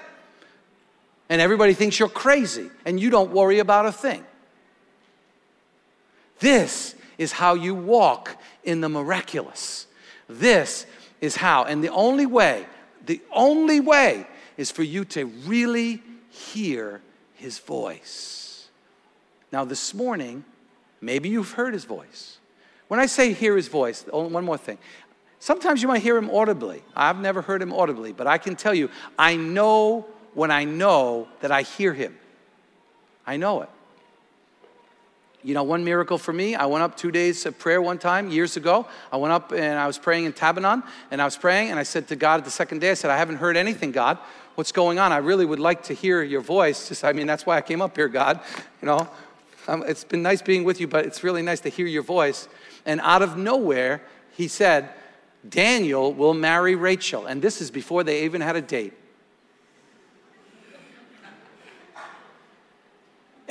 And 1.29 1.41
everybody 1.41 1.75
thinks 1.75 1.99
you're 1.99 2.09
crazy 2.09 2.71
and 2.85 2.99
you 2.99 3.11
don't 3.11 3.33
worry 3.33 3.59
about 3.59 3.87
a 3.87 3.93
thing. 3.93 4.25
This 6.41 6.95
is 7.19 7.33
how 7.33 7.55
you 7.55 7.75
walk 7.75 8.37
in 8.65 8.81
the 8.81 8.89
miraculous. 8.89 9.87
This 10.29 10.87
is 11.21 11.37
how. 11.37 11.65
And 11.65 11.83
the 11.83 11.91
only 11.91 12.27
way, 12.27 12.67
the 13.07 13.21
only 13.33 13.81
way 13.81 14.27
is 14.57 14.71
for 14.71 14.83
you 14.83 15.05
to 15.07 15.25
really 15.25 16.03
hear 16.31 17.01
his 17.35 17.59
voice. 17.59 18.69
Now, 19.51 19.65
this 19.65 19.93
morning, 19.93 20.45
maybe 21.01 21.29
you've 21.29 21.53
heard 21.53 21.75
his 21.75 21.85
voice. 21.85 22.39
When 22.89 23.01
I 23.01 23.07
say 23.07 23.33
hear 23.33 23.57
his 23.57 23.69
voice, 23.69 24.05
one 24.11 24.45
more 24.45 24.59
thing. 24.59 24.79
Sometimes 25.39 25.83
you 25.83 25.89
might 25.89 26.03
hear 26.03 26.17
him 26.17 26.31
audibly. 26.31 26.83
I've 26.95 27.19
never 27.19 27.43
heard 27.43 27.61
him 27.61 27.73
audibly, 27.73 28.13
but 28.13 28.27
I 28.27 28.39
can 28.39 28.55
tell 28.55 28.75
you, 28.75 28.91
I 29.19 29.37
know 29.37 30.07
when 30.35 30.51
I 30.51 30.65
know 30.65 31.29
that 31.41 31.51
I 31.51 31.63
hear 31.63 31.93
him. 31.93 32.17
I 33.27 33.37
know 33.37 33.63
it. 33.63 33.69
You 35.45 35.55
know, 35.55 35.65
one 35.65 35.85
miracle 35.85 36.19
for 36.19 36.33
me, 36.33 36.55
I 36.55 36.67
went 36.67 36.85
up 36.85 36.97
two 36.97 37.11
days 37.11 37.45
of 37.47 37.59
prayer 37.59 37.83
one 37.83 37.99
time 37.99 38.31
years 38.31 38.57
ago. 38.57 38.87
I 39.11 39.17
went 39.17 39.33
up 39.33 39.53
and 39.53 39.77
I 39.79 39.89
was 39.89 39.99
praying 39.99 40.25
in 40.25 40.33
Tabanon, 40.33 40.85
and 41.11 41.21
I 41.21 41.25
was 41.25 41.37
praying, 41.37 41.71
and 41.71 41.81
I 41.81 41.83
said 41.83 42.07
to 42.09 42.17
God 42.17 42.45
the 42.45 42.51
second 42.51 42.79
day, 42.81 42.93
I 42.93 42.95
said, 42.95 43.11
I 43.11 43.17
haven't 43.17 43.37
heard 43.37 43.57
anything, 43.57 43.91
God. 43.91 44.19
What's 44.55 44.71
going 44.71 44.99
on? 44.99 45.11
I 45.13 45.17
really 45.17 45.45
would 45.45 45.59
like 45.59 45.83
to 45.85 45.95
hear 45.95 46.23
your 46.23 46.43
voice. 46.43 46.89
Just, 46.89 47.05
I 47.05 47.13
mean, 47.13 47.27
that's 47.27 47.45
why 47.45 47.57
I 47.57 47.61
came 47.61 47.83
up 47.83 47.97
here, 47.97 48.07
God. 48.09 48.41
You 48.81 48.87
know, 48.87 49.09
um, 49.67 49.83
it's 49.87 50.05
been 50.05 50.23
nice 50.23 50.43
being 50.43 50.63
with 50.63 50.81
you, 50.81 50.87
but 50.87 51.07
it's 51.07 51.25
really 51.25 51.43
nice 51.43 51.61
to 51.61 51.71
hear 51.71 51.87
your 51.87 52.03
voice. 52.03 52.49
And 52.85 53.01
out 53.01 53.23
of 53.23 53.37
nowhere, 53.37 54.03
he 54.33 54.47
said, 54.49 54.91
Daniel 55.49 56.13
will 56.13 56.35
marry 56.35 56.77
Rachel. 56.77 57.27
And 57.27 57.43
this 57.43 57.61
is 57.61 57.71
before 57.71 58.05
they 58.05 58.25
even 58.25 58.41
had 58.41 58.55
a 58.55 58.61
date. 58.61 58.93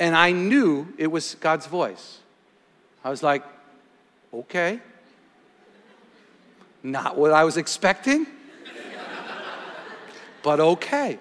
And 0.02 0.16
I 0.16 0.32
knew 0.32 0.92
it 0.98 1.06
was 1.06 1.36
God's 1.36 1.68
voice. 1.68 2.18
I 3.04 3.10
was 3.10 3.22
like, 3.22 3.44
okay. 4.34 4.80
Not 6.82 7.16
what 7.16 7.30
I 7.30 7.44
was 7.44 7.56
expecting, 7.56 8.26
but 10.42 10.58
okay. 10.58 11.20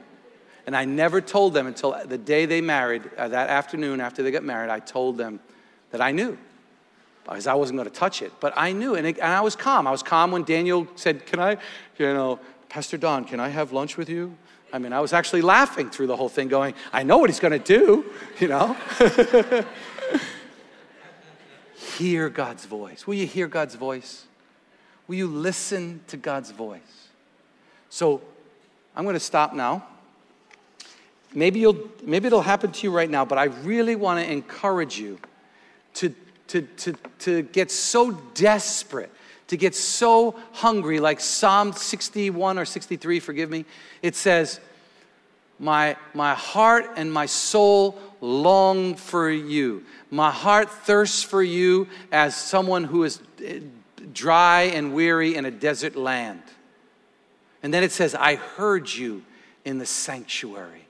And 0.65 0.75
I 0.75 0.85
never 0.85 1.21
told 1.21 1.53
them 1.53 1.67
until 1.67 1.95
the 2.07 2.17
day 2.17 2.47
they 2.47 2.59
married, 2.59 3.07
uh, 3.19 3.27
that 3.27 3.51
afternoon 3.51 4.01
after 4.01 4.23
they 4.23 4.31
got 4.31 4.43
married, 4.43 4.71
I 4.71 4.79
told 4.79 5.15
them 5.15 5.39
that 5.91 6.01
I 6.01 6.11
knew. 6.11 6.35
Because 7.25 7.45
I 7.45 7.53
wasn't 7.53 7.77
going 7.77 7.87
to 7.87 7.93
touch 7.93 8.23
it. 8.23 8.31
But 8.39 8.51
I 8.57 8.71
knew, 8.71 8.95
and, 8.95 9.05
it, 9.05 9.19
and 9.19 9.31
I 9.31 9.41
was 9.41 9.55
calm. 9.55 9.85
I 9.85 9.91
was 9.91 10.01
calm 10.01 10.31
when 10.31 10.43
Daniel 10.43 10.87
said, 10.95 11.27
Can 11.27 11.39
I, 11.39 11.51
you 11.99 12.07
know, 12.07 12.39
Pastor 12.67 12.97
Don, 12.97 13.25
can 13.25 13.39
I 13.39 13.49
have 13.49 13.73
lunch 13.73 13.95
with 13.95 14.09
you? 14.09 14.35
I 14.73 14.79
mean, 14.79 14.93
I 14.93 15.01
was 15.01 15.13
actually 15.13 15.41
laughing 15.41 15.89
through 15.89 16.07
the 16.07 16.15
whole 16.15 16.29
thing, 16.29 16.47
going, 16.47 16.73
I 16.93 17.03
know 17.03 17.17
what 17.17 17.29
he's 17.29 17.39
going 17.39 17.51
to 17.51 17.59
do, 17.59 18.05
you 18.39 18.47
know? 18.47 18.77
hear 21.97 22.29
God's 22.29 22.65
voice. 22.65 23.05
Will 23.05 23.15
you 23.15 23.27
hear 23.27 23.47
God's 23.47 23.75
voice? 23.75 24.25
Will 25.07 25.15
you 25.15 25.27
listen 25.27 26.01
to 26.07 26.17
God's 26.17 26.51
voice? 26.51 27.09
So 27.89 28.21
I'm 28.95 29.03
going 29.03 29.15
to 29.15 29.19
stop 29.19 29.53
now. 29.53 29.85
Maybe, 31.33 31.59
you'll, 31.59 31.89
maybe 32.03 32.27
it'll 32.27 32.41
happen 32.41 32.71
to 32.71 32.87
you 32.87 32.91
right 32.91 33.09
now, 33.09 33.23
but 33.23 33.37
I 33.37 33.45
really 33.45 33.95
want 33.95 34.19
to 34.19 34.31
encourage 34.31 34.99
you 34.99 35.19
to, 35.95 36.13
to, 36.47 36.61
to, 36.61 36.93
to 37.19 37.41
get 37.43 37.71
so 37.71 38.11
desperate 38.33 39.11
to 39.51 39.57
get 39.57 39.75
so 39.75 40.33
hungry, 40.53 41.01
like 41.01 41.19
Psalm 41.19 41.73
61 41.73 42.57
or 42.57 42.63
63, 42.63 43.19
forgive 43.19 43.49
me. 43.49 43.65
It 44.01 44.15
says, 44.15 44.61
my, 45.59 45.97
my 46.13 46.35
heart 46.35 46.85
and 46.95 47.11
my 47.11 47.25
soul 47.25 47.99
long 48.21 48.95
for 48.95 49.29
you. 49.29 49.83
My 50.09 50.31
heart 50.31 50.69
thirsts 50.71 51.21
for 51.21 51.43
you 51.43 51.89
as 52.13 52.33
someone 52.33 52.85
who 52.85 53.03
is 53.03 53.19
eh, 53.43 53.59
dry 54.13 54.61
and 54.73 54.93
weary 54.93 55.35
in 55.35 55.43
a 55.43 55.51
desert 55.51 55.97
land. 55.97 56.43
And 57.61 57.73
then 57.73 57.83
it 57.83 57.91
says, 57.91 58.15
I 58.15 58.35
heard 58.35 58.89
you 58.89 59.21
in 59.65 59.79
the 59.79 59.85
sanctuary. 59.85 60.87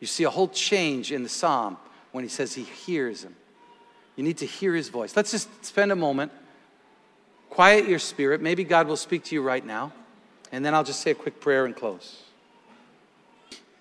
You 0.00 0.06
see 0.06 0.24
a 0.24 0.30
whole 0.30 0.48
change 0.48 1.12
in 1.12 1.22
the 1.22 1.28
psalm 1.28 1.76
when 2.12 2.24
he 2.24 2.30
says 2.30 2.54
he 2.54 2.62
hears 2.64 3.24
him. 3.24 3.36
You 4.16 4.24
need 4.24 4.38
to 4.38 4.46
hear 4.46 4.74
his 4.74 4.88
voice. 4.88 5.14
Let's 5.14 5.32
just 5.32 5.66
spend 5.66 5.92
a 5.92 5.96
moment 5.96 6.32
Quiet 7.54 7.86
your 7.86 8.00
spirit. 8.00 8.40
Maybe 8.40 8.64
God 8.64 8.88
will 8.88 8.96
speak 8.96 9.22
to 9.26 9.34
you 9.36 9.40
right 9.40 9.64
now. 9.64 9.92
And 10.50 10.64
then 10.64 10.74
I'll 10.74 10.82
just 10.82 11.00
say 11.00 11.12
a 11.12 11.14
quick 11.14 11.40
prayer 11.40 11.66
and 11.66 11.76
close. 11.76 12.24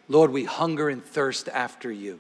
Lord, 0.07 0.29
we 0.29 0.43
hunger 0.43 0.89
and 0.89 1.03
thirst 1.03 1.49
after 1.49 1.91
you. 1.91 2.19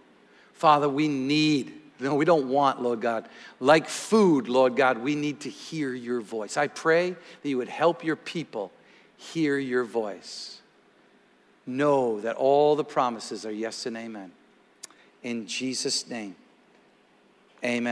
Father, 0.53 0.89
we 0.89 1.07
need, 1.07 1.71
no, 1.99 2.15
we 2.15 2.25
don't 2.25 2.49
want, 2.49 2.81
Lord 2.81 3.01
God. 3.01 3.29
Like 3.59 3.87
food, 3.87 4.47
Lord 4.47 4.75
God, 4.75 4.97
we 4.97 5.13
need 5.13 5.41
to 5.41 5.49
hear 5.51 5.93
your 5.93 6.21
voice. 6.21 6.57
I 6.57 6.69
pray 6.69 7.11
that 7.11 7.47
you 7.47 7.57
would 7.57 7.69
help 7.69 8.03
your 8.03 8.15
people 8.15 8.71
hear 9.15 9.59
your 9.59 9.83
voice. 9.83 10.59
Know 11.67 12.19
that 12.21 12.35
all 12.35 12.75
the 12.75 12.83
promises 12.83 13.45
are 13.45 13.51
yes 13.51 13.85
and 13.85 13.95
amen. 13.95 14.31
In 15.21 15.45
Jesus' 15.45 16.09
name, 16.09 16.35
amen. 17.63 17.91